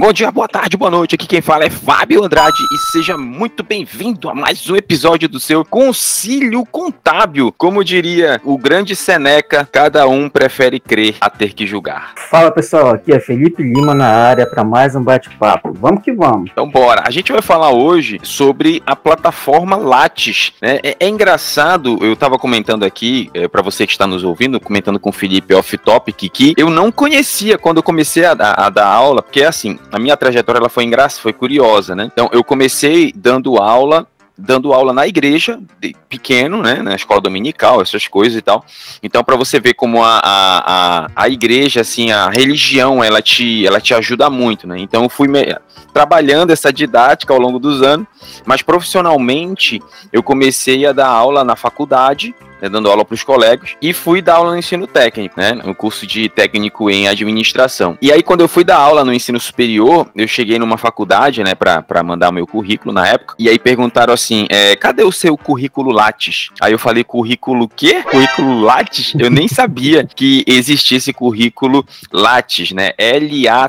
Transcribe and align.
Bom 0.00 0.12
dia, 0.12 0.30
boa 0.30 0.46
tarde, 0.46 0.76
boa 0.76 0.92
noite. 0.92 1.16
Aqui 1.16 1.26
quem 1.26 1.40
fala 1.40 1.64
é 1.64 1.70
Fábio 1.70 2.22
Andrade 2.22 2.62
e 2.72 2.92
seja 2.92 3.18
muito 3.18 3.64
bem-vindo 3.64 4.30
a 4.30 4.34
mais 4.34 4.70
um 4.70 4.76
episódio 4.76 5.28
do 5.28 5.40
seu 5.40 5.64
Concílio 5.64 6.64
Contábil. 6.64 7.52
Como 7.58 7.82
diria 7.82 8.40
o 8.44 8.56
grande 8.56 8.94
Seneca, 8.94 9.68
cada 9.70 10.06
um 10.06 10.28
prefere 10.28 10.78
crer 10.78 11.16
a 11.20 11.28
ter 11.28 11.52
que 11.52 11.66
julgar. 11.66 12.12
Fala 12.14 12.52
pessoal, 12.52 12.90
aqui 12.90 13.12
é 13.12 13.18
Felipe 13.18 13.60
Lima 13.60 13.92
na 13.92 14.06
área 14.06 14.46
para 14.46 14.62
mais 14.62 14.94
um 14.94 15.02
bate-papo. 15.02 15.72
Vamos 15.72 16.04
que 16.04 16.12
vamos. 16.12 16.48
Então 16.52 16.70
bora. 16.70 17.02
A 17.04 17.10
gente 17.10 17.32
vai 17.32 17.42
falar 17.42 17.72
hoje 17.72 18.20
sobre 18.22 18.80
a 18.86 18.94
plataforma 18.94 19.74
Lattes. 19.74 20.52
Né? 20.62 20.78
É, 20.80 20.96
é 21.00 21.08
engraçado, 21.08 21.98
eu 22.00 22.12
estava 22.12 22.38
comentando 22.38 22.84
aqui, 22.84 23.32
é, 23.34 23.48
para 23.48 23.62
você 23.62 23.84
que 23.84 23.94
está 23.94 24.06
nos 24.06 24.22
ouvindo, 24.22 24.60
comentando 24.60 25.00
com 25.00 25.10
o 25.10 25.12
Felipe 25.12 25.54
off-topic, 25.54 26.30
que 26.32 26.54
eu 26.56 26.70
não 26.70 26.92
conhecia 26.92 27.58
quando 27.58 27.78
eu 27.78 27.82
comecei 27.82 28.24
a, 28.24 28.30
a, 28.38 28.66
a 28.66 28.70
dar 28.70 28.86
aula, 28.86 29.24
porque 29.24 29.42
assim, 29.42 29.76
a 29.90 29.98
minha 29.98 30.16
trajetória 30.16 30.58
ela 30.58 30.68
foi 30.68 30.84
engraçada, 30.84 31.22
foi 31.22 31.32
curiosa, 31.32 31.94
né? 31.94 32.10
Então 32.12 32.28
eu 32.32 32.44
comecei 32.44 33.12
dando 33.14 33.56
aula 33.56 34.06
dando 34.38 34.72
aula 34.72 34.92
na 34.92 35.04
igreja, 35.04 35.60
pequeno, 36.08 36.62
né, 36.62 36.76
na 36.76 36.94
escola 36.94 37.20
dominical, 37.20 37.82
essas 37.82 38.06
coisas 38.06 38.38
e 38.38 38.40
tal. 38.40 38.64
Então, 39.02 39.24
para 39.24 39.34
você 39.34 39.58
ver 39.58 39.74
como 39.74 40.04
a, 40.04 40.20
a, 40.20 40.58
a, 41.02 41.10
a, 41.16 41.28
igreja, 41.28 41.80
assim, 41.80 42.12
a 42.12 42.30
religião, 42.30 43.02
ela 43.02 43.20
te, 43.20 43.66
ela 43.66 43.80
te 43.80 43.92
ajuda 43.92 44.30
muito, 44.30 44.64
né. 44.64 44.78
Então, 44.78 45.02
eu 45.02 45.08
fui 45.08 45.26
me, 45.26 45.56
trabalhando 45.92 46.52
essa 46.52 46.72
didática 46.72 47.34
ao 47.34 47.40
longo 47.40 47.58
dos 47.58 47.82
anos, 47.82 48.06
mas 48.46 48.62
profissionalmente, 48.62 49.82
eu 50.12 50.22
comecei 50.22 50.86
a 50.86 50.92
dar 50.92 51.08
aula 51.08 51.42
na 51.42 51.56
faculdade, 51.56 52.32
né, 52.60 52.68
dando 52.68 52.90
aula 52.90 53.04
para 53.04 53.14
os 53.14 53.22
colegas, 53.22 53.76
e 53.80 53.92
fui 53.92 54.20
dar 54.22 54.36
aula 54.36 54.52
no 54.52 54.58
ensino 54.58 54.86
técnico, 54.86 55.38
né, 55.38 55.52
no 55.52 55.74
curso 55.74 56.06
de 56.06 56.28
técnico 56.28 56.90
em 56.90 57.08
administração. 57.08 57.96
E 58.00 58.12
aí, 58.12 58.22
quando 58.22 58.40
eu 58.40 58.48
fui 58.48 58.64
dar 58.64 58.76
aula 58.78 59.04
no 59.04 59.12
ensino 59.12 59.40
superior, 59.40 60.08
eu 60.14 60.26
cheguei 60.28 60.58
numa 60.58 60.78
faculdade, 60.78 61.42
né, 61.42 61.54
para 61.54 62.02
mandar 62.02 62.32
meu 62.32 62.46
currículo 62.46 62.92
na 62.92 63.06
época, 63.06 63.34
e 63.38 63.48
aí 63.48 63.58
perguntaram 63.58 64.12
assim: 64.12 64.46
é, 64.48 64.76
cadê 64.76 65.02
o 65.02 65.12
seu 65.12 65.36
currículo 65.36 65.90
Lattes? 65.90 66.50
Aí 66.60 66.72
eu 66.72 66.78
falei: 66.78 67.04
currículo 67.04 67.68
quê? 67.68 68.02
Currículo 68.02 68.60
Lattes? 68.60 69.14
Eu 69.18 69.30
nem 69.30 69.48
sabia 69.48 70.04
que 70.04 70.44
existia 70.46 70.98
esse 70.98 71.12
currículo 71.12 71.84
Lattes, 72.12 72.72
né? 72.72 72.92
L-A-T-T-E-S, 72.98 73.68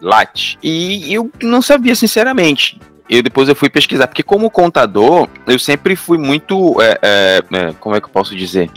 Lattes. 0.00 0.56
E 0.62 1.12
eu 1.12 1.30
não 1.42 1.60
sabia, 1.62 1.94
sinceramente 1.94 2.78
eu 3.08 3.22
depois 3.22 3.48
eu 3.48 3.54
fui 3.54 3.68
pesquisar, 3.68 4.06
porque 4.06 4.22
como 4.22 4.50
contador, 4.50 5.28
eu 5.46 5.58
sempre 5.58 5.94
fui 5.96 6.18
muito. 6.18 6.80
É, 6.80 6.98
é, 7.02 7.42
é 7.52 7.72
como 7.78 7.94
é 7.94 8.00
que 8.00 8.06
eu 8.06 8.10
posso 8.10 8.34
dizer? 8.34 8.70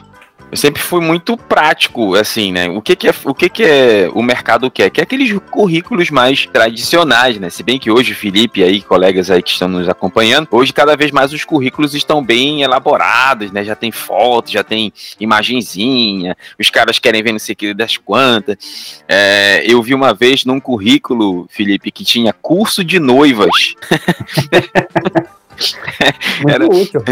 Eu 0.52 0.58
sempre 0.58 0.82
fui 0.82 1.00
muito 1.00 1.38
prático, 1.38 2.16
assim, 2.16 2.52
né? 2.52 2.70
O 2.70 2.82
que, 2.82 2.96
que 2.96 3.08
é 3.08 3.14
o 3.24 3.34
que, 3.34 3.50
que 3.50 3.64
é 3.64 4.10
o 4.14 4.24
mercado 4.24 4.72
quer? 4.72 4.90
Que 4.90 5.00
é 5.00 5.04
aqueles 5.04 5.38
currículos 5.52 6.10
mais 6.10 6.46
tradicionais, 6.48 7.38
né? 7.38 7.50
Se 7.50 7.62
bem 7.62 7.78
que 7.78 7.92
hoje, 7.92 8.14
Felipe 8.14 8.64
aí, 8.64 8.82
colegas 8.82 9.30
aí 9.30 9.44
que 9.44 9.52
estão 9.52 9.68
nos 9.68 9.88
acompanhando, 9.88 10.48
hoje 10.52 10.74
cada 10.74 10.96
vez 10.96 11.12
mais 11.12 11.32
os 11.34 11.44
currículos 11.44 11.94
estão 11.94 12.24
bem 12.24 12.64
elaborados, 12.64 13.52
né? 13.52 13.64
Já 13.64 13.76
tem 13.76 13.92
foto, 13.92 14.52
já 14.52 14.64
tem 14.64 14.92
imagenzinha, 15.20 16.36
os 16.60 16.70
caras 16.70 16.98
querem 16.98 17.22
ver 17.22 17.32
não 17.32 17.40
sei 17.40 17.56
o 17.70 17.76
das 17.76 17.98
quantas. 17.98 19.04
É, 19.08 19.64
eu 19.66 19.82
vi 19.84 19.94
uma 19.94 20.14
vez 20.14 20.46
num 20.46 20.60
currículo, 20.60 21.48
Felipe, 21.50 21.92
que 21.92 22.04
tinha 22.04 22.34
curso 22.34 22.84
de 22.84 23.00
noivas. 23.00 23.76
Era, 26.48 26.66
útil. 26.66 27.02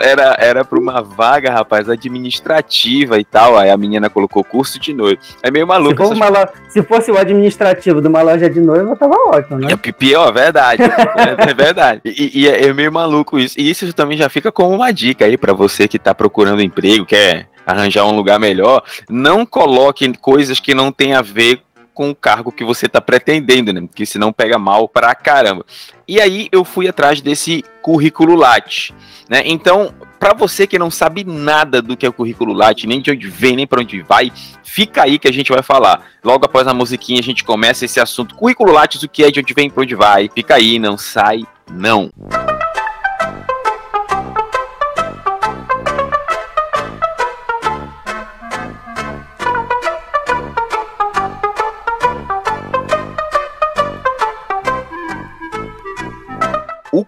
Era, 0.00 0.22
era, 0.22 0.36
era 0.38 0.64
pra 0.64 0.78
uma 0.78 1.02
vaga, 1.02 1.50
rapaz, 1.50 1.88
administrativa 1.88 3.18
e 3.18 3.24
tal. 3.24 3.58
Aí 3.58 3.70
a 3.70 3.76
menina 3.76 4.08
colocou 4.08 4.44
curso 4.44 4.78
de 4.78 4.92
noiva. 4.92 5.20
É 5.42 5.50
meio 5.50 5.66
maluco. 5.66 6.06
Se, 6.06 6.14
lo... 6.14 6.48
Se 6.68 6.82
fosse 6.82 7.10
o 7.10 7.18
administrativo 7.18 8.00
de 8.00 8.08
uma 8.08 8.22
loja 8.22 8.48
de 8.48 8.60
noiva, 8.60 8.96
tava 8.96 9.14
ótimo, 9.28 9.58
né? 9.58 9.68
É 9.72 9.92
pior, 9.92 10.32
verdade. 10.32 10.82
é, 10.82 11.50
é, 11.50 11.54
verdade. 11.54 12.00
E, 12.04 12.42
e 12.42 12.48
é, 12.48 12.66
é 12.66 12.72
meio 12.72 12.92
maluco 12.92 13.38
isso. 13.38 13.58
E 13.58 13.68
isso 13.68 13.92
também 13.92 14.16
já 14.16 14.28
fica 14.28 14.52
como 14.52 14.74
uma 14.74 14.92
dica 14.92 15.24
aí 15.24 15.36
para 15.36 15.52
você 15.52 15.88
que 15.88 15.98
tá 15.98 16.14
procurando 16.14 16.62
emprego, 16.62 17.04
quer 17.04 17.48
arranjar 17.66 18.04
um 18.06 18.14
lugar 18.14 18.38
melhor. 18.38 18.82
Não 19.08 19.44
coloque 19.44 20.12
coisas 20.18 20.60
que 20.60 20.74
não 20.74 20.92
tem 20.92 21.14
a 21.14 21.22
ver 21.22 21.62
com 21.94 22.10
o 22.10 22.14
cargo 22.14 22.52
que 22.52 22.64
você 22.64 22.86
está 22.86 23.00
pretendendo, 23.00 23.72
né? 23.72 23.80
Porque 23.82 24.06
senão 24.06 24.32
pega 24.32 24.58
mal 24.58 24.88
pra 24.88 25.14
caramba. 25.14 25.64
E 26.06 26.20
aí 26.20 26.48
eu 26.50 26.64
fui 26.64 26.88
atrás 26.88 27.20
desse 27.20 27.64
currículo 27.80 28.34
Lattes, 28.34 28.92
né? 29.28 29.42
Então, 29.44 29.94
para 30.18 30.34
você 30.34 30.66
que 30.66 30.78
não 30.78 30.90
sabe 30.90 31.24
nada 31.24 31.82
do 31.82 31.96
que 31.96 32.06
é 32.06 32.08
o 32.08 32.12
currículo 32.12 32.52
Lattes, 32.52 32.84
nem 32.84 33.00
de 33.00 33.10
onde 33.10 33.28
vem, 33.28 33.56
nem 33.56 33.66
para 33.66 33.80
onde 33.80 34.00
vai, 34.02 34.32
fica 34.62 35.02
aí 35.02 35.18
que 35.18 35.28
a 35.28 35.32
gente 35.32 35.52
vai 35.52 35.62
falar. 35.62 36.02
Logo 36.24 36.44
após 36.44 36.66
a 36.66 36.74
musiquinha 36.74 37.20
a 37.20 37.24
gente 37.24 37.44
começa 37.44 37.84
esse 37.84 38.00
assunto. 38.00 38.34
Currículo 38.34 38.72
Lattes, 38.72 39.02
o 39.02 39.08
que 39.08 39.24
é, 39.24 39.30
de 39.30 39.40
onde 39.40 39.54
vem, 39.54 39.68
para 39.68 39.82
onde 39.82 39.94
vai. 39.94 40.30
Fica 40.34 40.54
aí, 40.54 40.78
não 40.78 40.96
sai 40.96 41.42
não. 41.70 42.10
o 42.48 42.51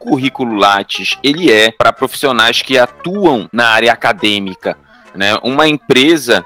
currículo 0.04 0.54
Lattes, 0.54 1.18
ele 1.22 1.50
é 1.50 1.70
para 1.70 1.92
profissionais 1.92 2.62
que 2.62 2.78
atuam 2.78 3.48
na 3.52 3.68
área 3.68 3.92
acadêmica. 3.92 4.76
Né? 5.14 5.38
Uma 5.42 5.66
empresa 5.66 6.44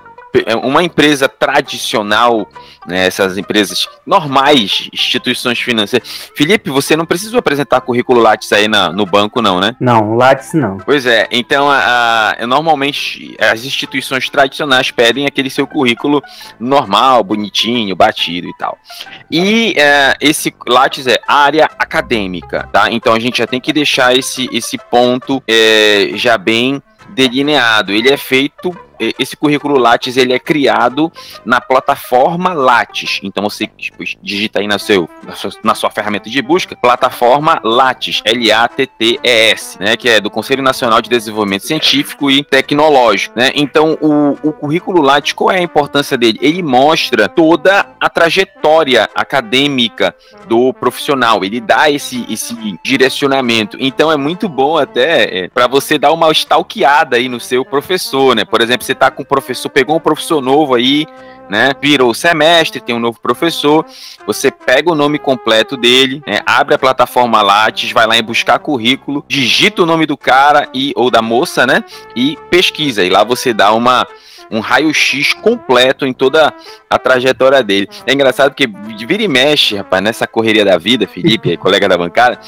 uma 0.63 0.83
empresa 0.83 1.29
tradicional, 1.29 2.49
né, 2.87 3.07
essas 3.07 3.39
empresas 3.39 3.89
normais, 4.07 4.89
instituições 4.93 5.59
financeiras. 5.59 6.31
Felipe, 6.35 6.71
você 6.71 6.97
não 6.97 7.07
precisa 7.07 7.39
apresentar 7.39 7.81
currículo 7.81 8.21
Lattes 8.21 8.53
aí 8.53 8.69
na, 8.69 8.91
no 8.91 9.07
banco, 9.07 9.41
não, 9.41 9.61
né? 9.61 9.75
Não, 9.81 10.15
Lattes 10.15 10.53
não. 10.53 10.79
Pois 10.79 11.07
é, 11.07 11.27
então 11.31 11.69
a, 11.71 12.35
a, 12.41 12.47
normalmente 12.47 13.37
as 13.41 13.65
instituições 13.65 14.29
tradicionais 14.29 14.91
pedem 14.91 15.27
aquele 15.27 15.51
seu 15.51 15.67
currículo 15.67 16.23
normal, 16.59 17.25
bonitinho, 17.25 17.97
batido 17.97 18.49
e 18.49 18.57
tal. 18.59 18.79
E 19.31 19.75
é, 19.77 20.15
esse 20.21 20.55
Lattes 20.67 21.07
é 21.07 21.19
área 21.27 21.71
acadêmica, 21.79 22.69
tá? 22.73 22.91
Então 22.91 23.15
a 23.15 23.19
gente 23.19 23.39
já 23.39 23.47
tem 23.47 23.61
que 23.61 23.73
deixar 23.73 24.17
esse, 24.17 24.49
esse 24.53 24.79
ponto 24.79 25.43
é, 25.47 26.11
já 26.15 26.37
bem 26.37 26.83
delineado. 27.15 27.93
Ele 27.93 28.11
é 28.11 28.17
feito 28.17 28.77
esse 29.19 29.37
currículo 29.37 29.79
Lattes 29.79 30.17
ele 30.17 30.33
é 30.33 30.39
criado 30.39 31.13
na 31.45 31.61
plataforma 31.61 32.53
Lattes. 32.53 33.21
Então 33.23 33.43
você 33.43 33.67
tipo, 33.67 34.03
digita 34.23 34.61
aí 34.61 34.67
na, 34.67 34.79
seu, 34.79 35.09
na, 35.25 35.35
sua, 35.35 35.51
na 35.63 35.75
sua 35.75 35.91
ferramenta 35.91 36.29
de 36.29 36.41
busca, 36.43 36.77
plataforma 36.77 37.61
Lattes, 37.63 38.23
L-A-T-T-E-S, 38.25 39.79
né, 39.81 39.97
que 39.97 40.09
é 40.09 40.21
do 40.21 40.31
Conselho 40.31 40.63
Nacional 40.63 41.01
de 41.01 41.09
Desenvolvimento 41.09 41.67
Científico 41.67 42.31
e 42.31 42.43
Tecnológico. 42.43 43.39
Né? 43.39 43.53
Então 43.55 43.99
o, 44.01 44.49
o 44.49 44.53
currículo 44.53 45.03
Lattes, 45.03 45.33
qual 45.33 45.51
é 45.51 45.59
a 45.59 45.63
importância 45.63 46.17
dele? 46.17 46.39
Ele 46.43 46.63
mostra 46.63 47.29
toda 47.29 47.87
a 48.01 48.09
trajetória 48.09 49.09
acadêmica 49.15 50.15
do 50.47 50.73
profissional, 50.73 51.45
ele 51.45 51.61
dá 51.61 51.91
esse, 51.91 52.27
esse 52.29 52.57
direcionamento. 52.83 53.77
Então 53.81 54.11
é 54.11 54.17
muito 54.17 54.49
bom 54.49 54.77
até 54.77 55.45
é, 55.45 55.49
para 55.49 55.67
você 55.67 55.99
dar 55.99 56.13
uma 56.13 56.31
stalkeada 56.33 57.17
aí 57.17 57.29
no 57.29 57.41
seu 57.41 57.65
professor, 57.65 58.35
né? 58.35 58.45
Por 58.45 58.61
exemplo, 58.61 58.85
você 58.89 58.95
tá 58.95 59.11
com 59.11 59.23
um 59.23 59.27
professor, 59.27 59.69
pegou 59.69 59.97
um 59.97 60.01
professor 60.01 60.41
novo 60.41 60.75
aí, 60.75 61.07
né? 61.49 61.73
Virou 61.81 62.15
semestre, 62.15 62.81
tem 62.81 62.95
um 62.95 62.99
novo 62.99 63.21
professor. 63.21 63.85
Você 64.27 64.51
pega 64.51 64.91
o 64.91 64.95
nome 64.95 65.19
completo 65.19 65.77
dele, 65.77 66.23
né, 66.27 66.41
abre 66.47 66.75
a 66.75 66.79
plataforma 66.79 67.43
Lattes, 67.43 67.93
vai 67.93 68.07
lá 68.07 68.17
em 68.17 68.23
buscar 68.23 68.59
currículo, 68.59 69.25
digita 69.29 69.83
o 69.83 69.87
nome 69.87 70.07
do 70.07 70.17
cara 70.17 70.69
e 70.73 70.93
ou 70.97 71.11
da 71.11 71.21
moça, 71.21 71.67
né? 71.67 71.85
E 72.17 72.39
pesquisa. 72.51 73.05
E 73.05 73.11
lá 73.11 73.25
você 73.25 73.53
dá 73.53 73.73
uma 73.75 74.07
um 74.51 74.61
raio-x 74.61 75.33
completo 75.35 76.07
em 76.07 76.13
toda 76.13 76.53
a 76.89 76.99
trajetória 76.99 77.63
dele. 77.63 77.89
É 78.07 78.13
engraçado 78.13 78.51
porque 78.51 78.67
vira 79.07 79.23
e 79.23 79.29
mexe, 79.29 79.77
rapaz, 79.77 80.03
nessa 80.03 80.27
correria 80.27 80.65
da 80.65 80.79
vida, 80.79 81.07
Felipe, 81.07 81.57
colega 81.59 81.89
da 81.89 81.97
bancada, 81.97 82.39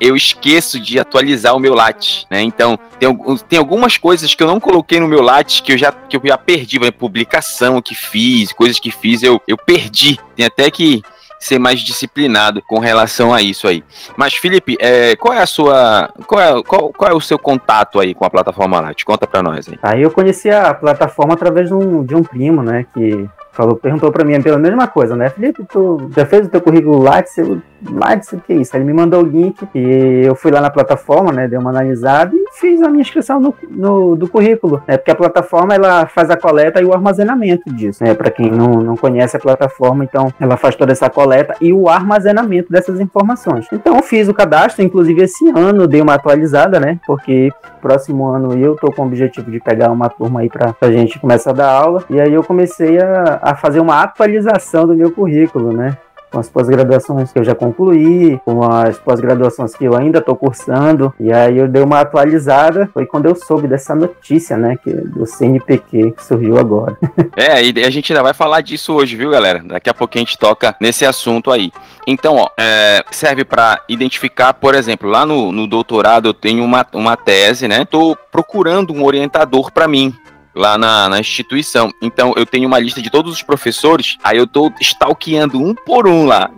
eu 0.00 0.16
esqueço 0.16 0.80
de 0.80 0.98
atualizar 0.98 1.54
o 1.54 1.60
meu 1.60 1.74
Lattes, 1.74 2.26
né? 2.30 2.40
Então, 2.42 2.78
tem, 2.98 3.08
tem 3.48 3.58
algumas 3.58 3.98
coisas 3.98 4.34
que 4.34 4.42
eu 4.42 4.46
não 4.46 4.58
coloquei 4.58 4.98
no 4.98 5.08
meu 5.08 5.20
Lattes 5.20 5.60
que 5.60 5.72
eu 5.72 5.78
já, 5.78 5.92
que 5.92 6.16
eu 6.16 6.22
já 6.24 6.38
perdi, 6.38 6.78
exemplo, 6.78 6.98
publicação 6.98 7.82
que 7.82 7.94
fiz, 7.94 8.52
coisas 8.52 8.78
que 8.78 8.90
fiz, 8.90 9.22
eu, 9.22 9.40
eu 9.46 9.56
perdi. 9.56 10.18
Tem 10.34 10.46
até 10.46 10.70
que 10.70 11.02
ser 11.40 11.58
mais 11.58 11.80
disciplinado 11.80 12.62
com 12.68 12.78
relação 12.78 13.32
a 13.32 13.40
isso 13.40 13.66
aí. 13.66 13.82
Mas, 14.16 14.34
Felipe, 14.34 14.76
é, 14.78 15.16
qual 15.16 15.34
é 15.34 15.40
a 15.42 15.46
sua. 15.46 16.12
Qual 16.26 16.40
é, 16.40 16.62
qual, 16.62 16.92
qual 16.92 17.10
é 17.10 17.14
o 17.14 17.20
seu 17.20 17.38
contato 17.38 17.98
aí 17.98 18.14
com 18.14 18.24
a 18.26 18.30
plataforma 18.30 18.78
Lattes? 18.78 19.04
Conta 19.04 19.26
para 19.26 19.42
nós 19.42 19.66
aí. 19.66 19.78
Aí 19.82 20.02
eu 20.02 20.10
conheci 20.10 20.50
a 20.50 20.74
plataforma 20.74 21.32
através 21.32 21.68
de 21.68 21.74
um, 21.74 22.04
de 22.04 22.14
um 22.14 22.22
primo, 22.22 22.62
né? 22.62 22.84
Que 22.92 23.26
falou, 23.60 23.76
perguntou 23.76 24.10
para 24.10 24.24
mim 24.24 24.40
pela 24.40 24.58
mesma 24.58 24.86
coisa, 24.86 25.14
né? 25.14 25.28
Felipe, 25.28 25.64
tu 25.64 26.10
já 26.16 26.24
fez 26.24 26.46
o 26.46 26.50
teu 26.50 26.60
currículo 26.60 27.02
Lattes? 27.02 27.36
Eu 27.36 27.60
Lattes, 27.88 28.32
o 28.32 28.38
que 28.38 28.52
é 28.52 28.56
isso? 28.56 28.76
Ele 28.76 28.84
me 28.84 28.92
mandou 28.92 29.22
o 29.22 29.26
link 29.26 29.56
e 29.74 30.22
eu 30.24 30.34
fui 30.34 30.50
lá 30.50 30.60
na 30.60 30.70
plataforma, 30.70 31.32
né? 31.32 31.48
Dei 31.48 31.58
uma 31.58 31.70
analisada 31.70 32.34
e 32.34 32.44
fiz 32.52 32.82
a 32.82 32.88
minha 32.88 33.00
inscrição 33.00 33.40
no, 33.40 33.54
no 33.70 34.16
do 34.16 34.28
currículo, 34.28 34.82
né? 34.86 34.96
Porque 34.96 35.10
a 35.10 35.14
plataforma 35.14 35.74
ela 35.74 36.06
faz 36.06 36.28
a 36.30 36.36
coleta 36.36 36.80
e 36.80 36.84
o 36.84 36.92
armazenamento 36.92 37.72
disso, 37.72 38.04
né? 38.04 38.14
Para 38.14 38.30
quem 38.30 38.50
não, 38.50 38.82
não 38.82 38.96
conhece 38.96 39.36
a 39.36 39.40
plataforma, 39.40 40.04
então 40.04 40.32
ela 40.38 40.56
faz 40.56 40.74
toda 40.76 40.92
essa 40.92 41.08
coleta 41.08 41.54
e 41.60 41.72
o 41.72 41.88
armazenamento 41.88 42.70
dessas 42.70 43.00
informações. 43.00 43.66
Então 43.72 43.96
eu 43.96 44.02
fiz 44.02 44.28
o 44.28 44.34
cadastro, 44.34 44.84
inclusive 44.84 45.22
esse 45.22 45.48
ano 45.48 45.86
dei 45.86 46.02
uma 46.02 46.14
atualizada, 46.14 46.78
né? 46.78 46.98
Porque 47.06 47.50
próximo 47.80 48.26
ano 48.26 48.58
eu 48.58 48.76
tô 48.76 48.92
com 48.92 49.02
o 49.02 49.06
objetivo 49.06 49.50
de 49.50 49.58
pegar 49.58 49.90
uma 49.90 50.10
turma 50.10 50.40
aí 50.40 50.50
para 50.50 50.74
a 50.80 50.92
gente 50.92 51.18
começar 51.18 51.50
a 51.50 51.54
dar 51.54 51.70
aula. 51.70 52.04
E 52.10 52.20
aí 52.20 52.32
eu 52.32 52.44
comecei 52.44 53.00
a, 53.00 53.38
a 53.40 53.49
fazer 53.54 53.80
uma 53.80 54.02
atualização 54.02 54.86
do 54.86 54.94
meu 54.94 55.10
currículo, 55.10 55.72
né? 55.72 55.96
com 56.30 56.38
as 56.38 56.48
pós-graduações 56.48 57.32
que 57.32 57.38
eu 57.38 57.44
já 57.44 57.54
concluí, 57.54 58.40
com 58.44 58.62
as 58.62 58.96
pós-graduações 58.98 59.74
que 59.74 59.84
eu 59.84 59.96
ainda 59.96 60.20
estou 60.20 60.36
cursando. 60.36 61.12
E 61.18 61.32
aí 61.32 61.58
eu 61.58 61.66
dei 61.66 61.82
uma 61.82 62.00
atualizada, 62.00 62.88
foi 62.92 63.04
quando 63.04 63.26
eu 63.26 63.34
soube 63.34 63.66
dessa 63.66 63.94
notícia, 63.94 64.56
né, 64.56 64.76
que 64.82 64.92
do 64.92 65.26
CNPq 65.26 66.12
que 66.12 66.24
surgiu 66.24 66.56
agora. 66.56 66.96
é, 67.36 67.62
e 67.64 67.84
a 67.84 67.90
gente 67.90 68.12
ainda 68.12 68.22
vai 68.22 68.32
falar 68.32 68.60
disso 68.60 68.94
hoje, 68.94 69.16
viu, 69.16 69.30
galera? 69.30 69.62
Daqui 69.64 69.90
a 69.90 69.94
pouco 69.94 70.16
a 70.16 70.20
gente 70.20 70.38
toca 70.38 70.74
nesse 70.80 71.04
assunto 71.04 71.50
aí. 71.50 71.72
Então, 72.06 72.36
ó, 72.36 72.48
é, 72.58 73.02
serve 73.10 73.44
para 73.44 73.82
identificar, 73.88 74.54
por 74.54 74.74
exemplo, 74.74 75.08
lá 75.08 75.26
no, 75.26 75.50
no 75.50 75.66
doutorado 75.66 76.28
eu 76.28 76.34
tenho 76.34 76.64
uma, 76.64 76.86
uma 76.92 77.16
tese, 77.16 77.66
né? 77.66 77.82
Estou 77.82 78.16
procurando 78.30 78.92
um 78.92 79.04
orientador 79.04 79.72
para 79.72 79.88
mim 79.88 80.14
lá 80.60 80.78
na, 80.78 81.08
na, 81.08 81.18
instituição. 81.18 81.92
Então 82.00 82.34
eu 82.36 82.46
tenho 82.46 82.68
uma 82.68 82.78
lista 82.78 83.02
de 83.02 83.10
todos 83.10 83.32
os 83.32 83.42
professores, 83.42 84.16
aí 84.22 84.36
eu 84.36 84.46
tô 84.46 84.72
stalkeando 84.80 85.60
um 85.60 85.74
por 85.74 86.06
um 86.06 86.26
lá, 86.26 86.50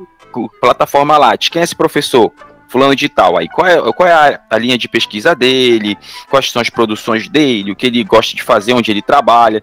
plataforma 0.60 1.16
Lattes. 1.16 1.48
Quem 1.48 1.60
é 1.60 1.64
esse 1.64 1.74
professor? 1.74 2.32
Fulano 2.68 2.96
de 2.96 3.06
tal. 3.06 3.36
Aí 3.36 3.48
qual 3.48 3.66
é, 3.66 3.92
qual 3.92 4.08
é 4.08 4.12
a, 4.12 4.40
a, 4.48 4.58
linha 4.58 4.78
de 4.78 4.88
pesquisa 4.88 5.34
dele, 5.34 5.94
quais 6.30 6.50
são 6.50 6.60
as 6.60 6.70
produções 6.70 7.28
dele, 7.28 7.70
o 7.70 7.76
que 7.76 7.86
ele 7.86 8.02
gosta 8.02 8.34
de 8.34 8.42
fazer, 8.42 8.72
onde 8.72 8.90
ele 8.90 9.02
trabalha. 9.02 9.62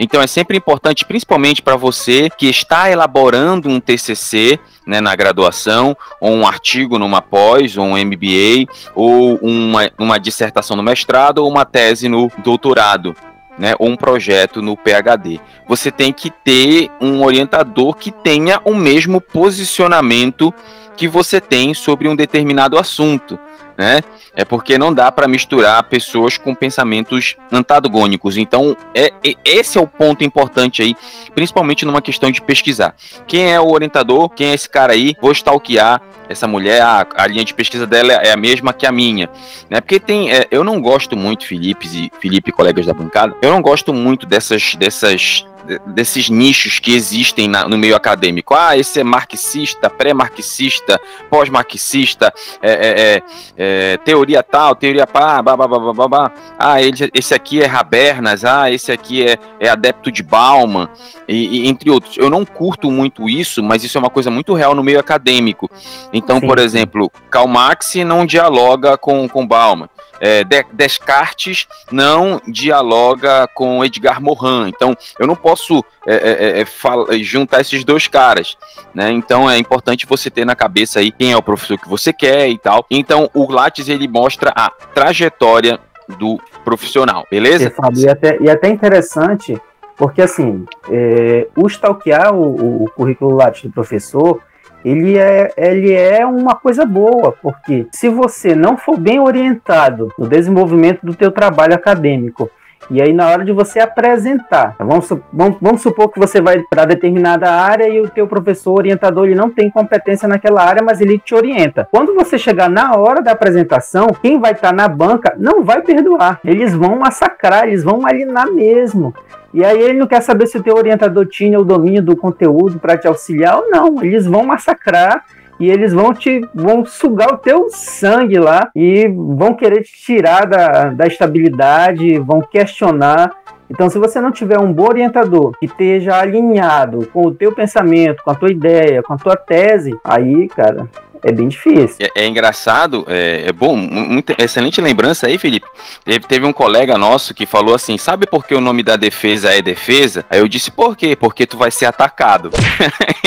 Então 0.00 0.22
é 0.22 0.26
sempre 0.26 0.56
importante, 0.56 1.04
principalmente 1.04 1.60
para 1.60 1.76
você 1.76 2.30
que 2.30 2.48
está 2.48 2.90
elaborando 2.90 3.68
um 3.68 3.78
TCC, 3.78 4.58
né, 4.86 5.02
na 5.02 5.14
graduação, 5.14 5.94
ou 6.18 6.32
um 6.32 6.46
artigo 6.46 6.98
numa 6.98 7.20
pós, 7.20 7.76
ou 7.76 7.84
um 7.84 7.96
MBA, 7.98 8.72
ou 8.94 9.36
uma, 9.42 9.90
uma 9.98 10.18
dissertação 10.18 10.78
no 10.78 10.82
mestrado, 10.82 11.38
ou 11.38 11.50
uma 11.50 11.66
tese 11.66 12.08
no 12.08 12.32
doutorado 12.38 13.14
né, 13.58 13.74
ou 13.78 13.88
um 13.88 13.96
projeto 13.96 14.60
no 14.60 14.76
PhD. 14.76 15.40
Você 15.66 15.90
tem 15.90 16.12
que 16.12 16.30
ter 16.30 16.90
um 17.00 17.24
orientador 17.24 17.94
que 17.94 18.10
tenha 18.10 18.60
o 18.64 18.74
mesmo 18.74 19.20
posicionamento 19.20 20.52
que 20.96 21.06
você 21.06 21.40
tem 21.40 21.74
sobre 21.74 22.08
um 22.08 22.16
determinado 22.16 22.78
assunto, 22.78 23.38
né? 23.76 24.00
É 24.34 24.44
porque 24.44 24.78
não 24.78 24.92
dá 24.92 25.12
para 25.12 25.28
misturar 25.28 25.82
pessoas 25.84 26.38
com 26.38 26.54
pensamentos 26.54 27.36
antagônicos. 27.52 28.36
Então, 28.36 28.76
é, 28.94 29.12
é, 29.24 29.34
esse 29.44 29.78
é 29.78 29.80
o 29.80 29.86
ponto 29.86 30.24
importante 30.24 30.82
aí, 30.82 30.96
principalmente 31.34 31.84
numa 31.84 32.02
questão 32.02 32.30
de 32.30 32.40
pesquisar. 32.40 32.94
Quem 33.26 33.52
é 33.52 33.60
o 33.60 33.70
orientador? 33.70 34.28
Quem 34.30 34.48
é 34.48 34.54
esse 34.54 34.68
cara 34.68 34.92
aí? 34.92 35.14
Vou 35.20 35.32
stalkear 35.32 36.00
essa 36.28 36.46
mulher, 36.46 36.82
a, 36.82 37.06
a 37.16 37.26
linha 37.26 37.44
de 37.44 37.54
pesquisa 37.54 37.86
dela 37.86 38.12
é 38.12 38.32
a 38.32 38.36
mesma 38.36 38.72
que 38.72 38.86
a 38.86 38.92
minha, 38.92 39.30
né? 39.70 39.80
Porque 39.80 40.00
tem, 40.00 40.32
é, 40.32 40.46
eu 40.50 40.64
não 40.64 40.80
gosto 40.80 41.16
muito, 41.16 41.46
Felipe 41.46 41.86
e 41.86 42.10
Felipe, 42.20 42.50
colegas 42.50 42.86
da 42.86 42.92
bancada, 42.92 43.34
eu 43.40 43.50
não 43.50 43.62
gosto 43.62 43.94
muito 43.94 44.26
dessas, 44.26 44.74
dessas 44.74 45.46
desses 45.86 46.30
nichos 46.30 46.78
que 46.78 46.94
existem 46.94 47.48
na, 47.48 47.68
no 47.68 47.76
meio 47.76 47.96
acadêmico. 47.96 48.54
Ah, 48.54 48.76
esse 48.76 49.00
é 49.00 49.04
marxista, 49.04 49.90
pré-marxista, 49.90 51.00
pós-marxista, 51.28 52.32
é, 52.62 52.72
é, 52.72 53.14
é, 53.16 53.22
é 53.56 53.96
teoria 53.98 54.42
tal, 54.42 54.74
teoria 54.74 55.06
pá, 55.06 55.42
babá, 55.42 55.66
babá, 55.66 56.32
ah, 56.58 56.80
ele, 56.80 57.10
esse 57.12 57.34
aqui 57.34 57.62
é 57.62 57.68
Habermas, 57.68 58.44
ah, 58.44 58.70
esse 58.70 58.92
aqui 58.92 59.26
é, 59.26 59.38
é 59.60 59.68
adepto 59.68 60.10
de 60.10 60.22
Bauman, 60.22 60.88
e, 61.28 61.62
e, 61.62 61.68
entre 61.68 61.90
outros. 61.90 62.16
Eu 62.16 62.30
não 62.30 62.44
curto 62.44 62.90
muito 62.90 63.28
isso, 63.28 63.62
mas 63.62 63.84
isso 63.84 63.98
é 63.98 64.00
uma 64.00 64.10
coisa 64.10 64.30
muito 64.30 64.54
real 64.54 64.74
no 64.74 64.82
meio 64.82 65.00
acadêmico. 65.00 65.70
Então, 66.12 66.40
Sim. 66.40 66.46
por 66.46 66.58
exemplo, 66.58 67.10
Karl 67.30 67.48
Marx 67.48 67.94
não 67.96 68.24
dialoga 68.24 68.96
com, 68.96 69.28
com 69.28 69.46
Bauman 69.46 69.88
é, 70.20 70.44
Descartes 70.72 71.66
não 71.90 72.40
dialoga 72.46 73.48
com 73.54 73.84
Edgar 73.84 74.20
Morin. 74.20 74.68
Então, 74.68 74.96
eu 75.18 75.26
não 75.26 75.36
posso 75.36 75.84
é, 76.06 76.14
é, 76.14 76.60
é, 76.60 76.62
é 76.62 77.18
juntar 77.18 77.60
esses 77.60 77.84
dois 77.84 78.08
caras, 78.08 78.56
né? 78.94 79.10
Então, 79.10 79.48
é 79.50 79.58
importante 79.58 80.06
você 80.06 80.30
ter 80.30 80.44
na 80.44 80.54
cabeça 80.54 81.00
aí 81.00 81.10
quem 81.10 81.32
é 81.32 81.36
o 81.36 81.42
professor 81.42 81.78
que 81.78 81.88
você 81.88 82.12
quer 82.12 82.48
e 82.48 82.58
tal. 82.58 82.86
Então, 82.90 83.30
o 83.34 83.50
Lattes 83.50 83.88
ele 83.88 84.08
mostra 84.08 84.52
a 84.54 84.70
trajetória 84.70 85.78
do 86.18 86.40
profissional, 86.64 87.26
beleza? 87.30 87.72
E 87.94 88.08
até, 88.08 88.38
e 88.40 88.50
até 88.50 88.68
interessante, 88.68 89.60
porque 89.96 90.22
assim, 90.22 90.64
é, 90.90 91.48
o 91.56 91.66
stalkear 91.66 92.34
o, 92.34 92.84
o 92.84 92.90
currículo 92.90 93.34
Lattes 93.34 93.62
do 93.62 93.70
professor 93.70 94.40
ele 94.86 95.18
é, 95.18 95.52
ele 95.56 95.92
é 95.92 96.24
uma 96.24 96.54
coisa 96.54 96.86
boa, 96.86 97.34
porque 97.42 97.88
se 97.92 98.08
você 98.08 98.54
não 98.54 98.76
for 98.76 98.96
bem 98.96 99.18
orientado 99.18 100.12
no 100.16 100.28
desenvolvimento 100.28 101.04
do 101.04 101.12
teu 101.12 101.32
trabalho 101.32 101.74
acadêmico, 101.74 102.48
e 102.88 103.02
aí, 103.02 103.12
na 103.12 103.28
hora 103.28 103.44
de 103.44 103.50
você 103.50 103.80
apresentar, 103.80 104.76
vamos, 104.78 105.08
vamos, 105.32 105.56
vamos 105.60 105.82
supor 105.82 106.08
que 106.08 106.20
você 106.20 106.40
vai 106.40 106.62
para 106.70 106.84
determinada 106.84 107.50
área 107.50 107.88
e 107.88 108.00
o 108.00 108.08
teu 108.08 108.28
professor 108.28 108.74
orientador 108.74 109.26
ele 109.26 109.34
não 109.34 109.50
tem 109.50 109.68
competência 109.68 110.28
naquela 110.28 110.62
área, 110.62 110.82
mas 110.84 111.00
ele 111.00 111.18
te 111.18 111.34
orienta. 111.34 111.88
Quando 111.90 112.14
você 112.14 112.38
chegar 112.38 112.70
na 112.70 112.94
hora 112.94 113.20
da 113.20 113.32
apresentação, 113.32 114.08
quem 114.22 114.38
vai 114.38 114.52
estar 114.52 114.68
tá 114.68 114.74
na 114.74 114.86
banca 114.86 115.34
não 115.36 115.64
vai 115.64 115.82
perdoar. 115.82 116.38
Eles 116.44 116.74
vão 116.74 116.96
massacrar, 116.96 117.66
eles 117.66 117.82
vão 117.82 118.06
alinar 118.06 118.52
mesmo. 118.52 119.12
E 119.56 119.64
aí 119.64 119.80
ele 119.80 119.98
não 119.98 120.06
quer 120.06 120.20
saber 120.20 120.46
se 120.46 120.58
o 120.58 120.62
teu 120.62 120.76
orientador 120.76 121.24
tinha 121.24 121.58
o 121.58 121.64
domínio 121.64 122.02
do 122.02 122.14
conteúdo 122.14 122.78
para 122.78 122.98
te 122.98 123.08
auxiliar 123.08 123.56
ou 123.56 123.70
não. 123.70 124.04
Eles 124.04 124.26
vão 124.26 124.44
massacrar 124.44 125.24
e 125.58 125.70
eles 125.70 125.94
vão 125.94 126.12
te 126.12 126.46
vão 126.54 126.84
sugar 126.84 127.32
o 127.32 127.38
teu 127.38 127.68
sangue 127.70 128.38
lá 128.38 128.68
e 128.76 129.08
vão 129.08 129.54
querer 129.54 129.82
te 129.82 129.96
tirar 129.96 130.44
da, 130.44 130.90
da 130.90 131.06
estabilidade, 131.06 132.18
vão 132.18 132.42
questionar. 132.42 133.32
Então, 133.70 133.88
se 133.88 133.98
você 133.98 134.20
não 134.20 134.30
tiver 134.30 134.58
um 134.58 134.70
bom 134.70 134.88
orientador 134.88 135.52
que 135.58 135.64
esteja 135.64 136.20
alinhado 136.20 137.06
com 137.06 137.22
o 137.22 137.34
teu 137.34 137.50
pensamento, 137.50 138.22
com 138.22 138.30
a 138.32 138.34
tua 138.34 138.50
ideia, 138.50 139.02
com 139.02 139.14
a 139.14 139.16
tua 139.16 139.36
tese, 139.36 139.98
aí, 140.04 140.48
cara, 140.48 140.86
é 141.26 141.32
bem 141.32 141.48
difícil. 141.48 141.96
É, 141.98 142.22
é 142.22 142.26
engraçado, 142.26 143.04
é, 143.08 143.48
é, 143.48 143.52
bom, 143.52 143.76
muito, 143.76 144.32
excelente 144.38 144.80
lembrança 144.80 145.26
aí, 145.26 145.36
Felipe. 145.36 145.66
Teve, 146.04 146.26
teve 146.26 146.46
um 146.46 146.52
colega 146.52 146.96
nosso 146.96 147.34
que 147.34 147.44
falou 147.44 147.74
assim: 147.74 147.98
sabe 147.98 148.26
por 148.26 148.46
que 148.46 148.54
o 148.54 148.60
nome 148.60 148.82
da 148.84 148.94
defesa 148.94 149.52
é 149.52 149.60
defesa? 149.60 150.24
Aí 150.30 150.38
eu 150.38 150.46
disse, 150.46 150.70
por 150.70 150.96
quê? 150.96 151.16
Porque 151.16 151.44
tu 151.44 151.58
vai 151.58 151.72
ser 151.72 151.86
atacado. 151.86 152.50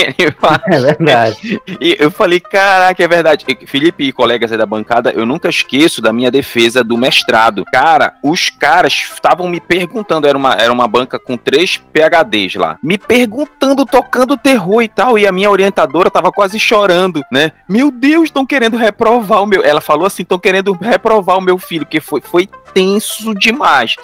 é 0.67 0.79
verdade. 0.79 1.59
E 1.81 1.95
eu 1.99 2.11
falei, 2.11 2.39
caraca, 2.39 3.01
é 3.01 3.07
verdade. 3.07 3.45
Felipe 3.65 4.03
e 4.03 4.11
colegas 4.11 4.51
aí 4.51 4.57
da 4.57 4.65
bancada, 4.65 5.11
eu 5.11 5.25
nunca 5.25 5.49
esqueço 5.49 6.01
da 6.01 6.11
minha 6.11 6.29
defesa 6.29 6.83
do 6.83 6.97
mestrado. 6.97 7.63
Cara, 7.71 8.13
os 8.23 8.49
caras 8.49 8.93
estavam 8.93 9.47
me 9.47 9.59
perguntando, 9.61 10.27
era 10.27 10.37
uma, 10.37 10.53
era 10.55 10.71
uma 10.71 10.87
banca 10.87 11.17
com 11.17 11.37
três 11.37 11.77
PHDs 11.77 12.55
lá, 12.55 12.77
me 12.83 12.97
perguntando, 12.97 13.85
tocando 13.85 14.37
terror 14.37 14.81
e 14.81 14.87
tal, 14.87 15.17
e 15.17 15.25
a 15.25 15.31
minha 15.31 15.49
orientadora 15.49 16.11
tava 16.11 16.31
quase 16.31 16.59
chorando, 16.59 17.21
né? 17.31 17.51
Me 17.67 17.83
meu 17.89 17.91
Deus, 17.91 18.25
estão 18.25 18.45
querendo 18.45 18.77
reprovar 18.77 19.41
o 19.41 19.45
meu. 19.45 19.63
Ela 19.63 19.81
falou 19.81 20.05
assim: 20.05 20.21
estão 20.21 20.39
querendo 20.39 20.73
reprovar 20.73 21.37
o 21.37 21.41
meu 21.41 21.57
filho, 21.57 21.85
que 21.85 21.99
foi, 21.99 22.21
foi 22.21 22.47
tenso 22.73 23.33
demais. 23.33 23.95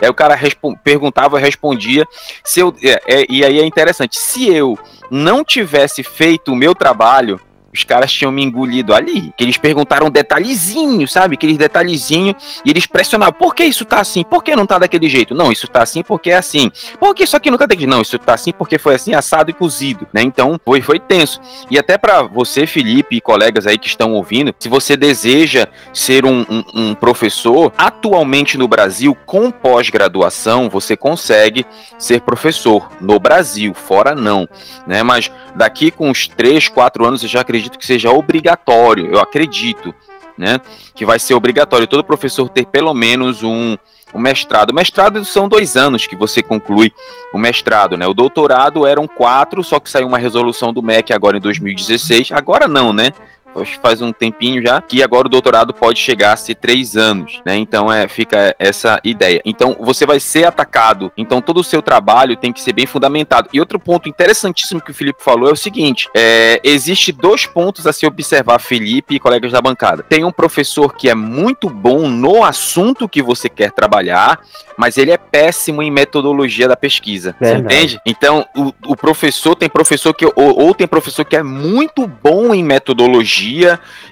Aí 0.00 0.08
o 0.08 0.14
cara 0.14 0.38
perguntava, 0.82 1.38
respondia. 1.38 2.06
Se 2.42 2.60
eu, 2.60 2.74
é, 2.82 3.00
é, 3.06 3.26
e 3.28 3.44
aí 3.44 3.60
é 3.60 3.66
interessante: 3.66 4.18
se 4.18 4.48
eu 4.48 4.78
não 5.10 5.44
tivesse 5.44 6.02
feito 6.02 6.52
o 6.52 6.56
meu 6.56 6.74
trabalho, 6.74 7.40
os 7.74 7.82
caras 7.82 8.12
tinham 8.12 8.30
me 8.30 8.42
engolido 8.42 8.94
ali. 8.94 9.34
Que 9.36 9.42
eles 9.42 9.56
perguntaram 9.56 10.08
detalhezinho, 10.08 11.08
sabe? 11.08 11.34
Aqueles 11.34 11.58
detalhezinho. 11.58 12.34
E 12.64 12.70
eles 12.70 12.86
pressionavam. 12.86 13.34
Por 13.34 13.52
que 13.52 13.64
isso 13.64 13.84
tá 13.84 14.00
assim? 14.00 14.22
Por 14.22 14.44
que 14.44 14.54
não 14.54 14.64
tá 14.64 14.78
daquele 14.78 15.08
jeito? 15.08 15.34
Não, 15.34 15.50
isso 15.50 15.66
tá 15.66 15.82
assim 15.82 16.02
porque 16.02 16.30
é 16.30 16.36
assim. 16.36 16.70
Por 17.00 17.12
que 17.14 17.24
isso 17.24 17.36
aqui 17.36 17.50
nunca 17.50 17.66
tem 17.66 17.84
Não, 17.86 18.00
isso 18.00 18.16
tá 18.18 18.34
assim 18.34 18.52
porque 18.52 18.78
foi 18.78 18.94
assim, 18.94 19.12
assado 19.12 19.50
e 19.50 19.54
cozido, 19.54 20.06
né? 20.12 20.22
Então, 20.22 20.58
foi, 20.64 20.80
foi 20.80 21.00
tenso. 21.00 21.40
E 21.68 21.76
até 21.76 21.98
para 21.98 22.22
você, 22.22 22.66
Felipe, 22.66 23.16
e 23.16 23.20
colegas 23.20 23.66
aí 23.66 23.76
que 23.76 23.88
estão 23.88 24.12
ouvindo, 24.12 24.54
se 24.58 24.68
você 24.68 24.96
deseja 24.96 25.66
ser 25.92 26.24
um, 26.24 26.46
um, 26.48 26.64
um 26.74 26.94
professor, 26.94 27.72
atualmente 27.76 28.56
no 28.56 28.68
Brasil, 28.68 29.16
com 29.26 29.50
pós-graduação, 29.50 30.68
você 30.68 30.96
consegue 30.96 31.66
ser 31.98 32.20
professor 32.20 32.88
no 33.00 33.18
Brasil, 33.18 33.74
fora 33.74 34.14
não, 34.14 34.48
né? 34.86 35.02
Mas 35.02 35.30
daqui 35.56 35.90
com 35.90 36.10
uns 36.10 36.28
3, 36.28 36.68
4 36.68 37.04
anos, 37.04 37.22
eu 37.22 37.28
já 37.28 37.40
acredito 37.40 37.63
que 37.70 37.86
seja 37.86 38.10
obrigatório, 38.10 39.12
eu 39.12 39.18
acredito, 39.18 39.94
né? 40.36 40.60
Que 40.94 41.04
vai 41.04 41.18
ser 41.18 41.34
obrigatório 41.34 41.86
todo 41.86 42.04
professor 42.04 42.48
ter 42.48 42.66
pelo 42.66 42.92
menos 42.94 43.42
um, 43.42 43.76
o 44.12 44.18
mestrado. 44.18 44.70
O 44.70 44.74
mestrado 44.74 45.24
são 45.24 45.48
dois 45.48 45.76
anos 45.76 46.06
que 46.06 46.16
você 46.16 46.42
conclui 46.42 46.92
o 47.32 47.38
mestrado, 47.38 47.96
né? 47.96 48.06
O 48.06 48.14
doutorado 48.14 48.86
eram 48.86 49.06
quatro, 49.06 49.62
só 49.62 49.80
que 49.80 49.90
saiu 49.90 50.06
uma 50.06 50.18
resolução 50.18 50.72
do 50.72 50.82
MEC 50.82 51.12
agora 51.12 51.36
em 51.36 51.40
2016. 51.40 52.32
Agora 52.32 52.68
não, 52.68 52.92
né? 52.92 53.12
Acho 53.56 53.72
que 53.72 53.80
faz 53.80 54.00
um 54.02 54.12
tempinho 54.12 54.62
já, 54.62 54.80
que 54.80 55.02
agora 55.02 55.26
o 55.26 55.30
doutorado 55.30 55.72
pode 55.72 55.98
chegar 55.98 56.32
a 56.32 56.36
ser 56.36 56.54
três 56.54 56.96
anos, 56.96 57.40
né? 57.44 57.56
Então 57.56 57.92
é, 57.92 58.08
fica 58.08 58.54
essa 58.58 59.00
ideia. 59.04 59.40
Então 59.44 59.76
você 59.80 60.06
vai 60.06 60.20
ser 60.20 60.44
atacado, 60.44 61.12
então 61.16 61.40
todo 61.40 61.60
o 61.60 61.64
seu 61.64 61.82
trabalho 61.82 62.36
tem 62.36 62.52
que 62.52 62.60
ser 62.60 62.72
bem 62.72 62.86
fundamentado. 62.86 63.48
E 63.52 63.60
outro 63.60 63.78
ponto 63.78 64.08
interessantíssimo 64.08 64.80
que 64.80 64.90
o 64.90 64.94
Felipe 64.94 65.22
falou 65.22 65.48
é 65.48 65.52
o 65.52 65.56
seguinte: 65.56 66.08
é, 66.14 66.60
existe 66.64 67.12
dois 67.12 67.46
pontos 67.46 67.86
a 67.86 67.92
se 67.92 68.06
observar, 68.06 68.58
Felipe 68.58 69.14
e 69.14 69.20
colegas 69.20 69.52
da 69.52 69.60
bancada. 69.60 70.02
Tem 70.02 70.24
um 70.24 70.32
professor 70.32 70.94
que 70.94 71.08
é 71.08 71.14
muito 71.14 71.68
bom 71.68 72.08
no 72.08 72.44
assunto 72.44 73.08
que 73.08 73.22
você 73.22 73.48
quer 73.48 73.70
trabalhar, 73.70 74.40
mas 74.76 74.98
ele 74.98 75.10
é 75.10 75.16
péssimo 75.16 75.82
em 75.82 75.90
metodologia 75.90 76.68
da 76.68 76.76
pesquisa. 76.76 77.34
Você 77.40 77.54
entende? 77.54 78.00
Então, 78.06 78.46
o, 78.56 78.72
o, 78.92 78.96
professor 78.96 79.54
tem 79.54 79.68
professor 79.68 80.12
que. 80.14 80.24
Ou, 80.24 80.32
ou, 80.36 80.74
tem 80.74 80.86
professor 80.86 81.24
que 81.24 81.36
é 81.36 81.42
muito 81.42 82.06
bom 82.06 82.54
em 82.54 82.62
metodologia 82.62 83.43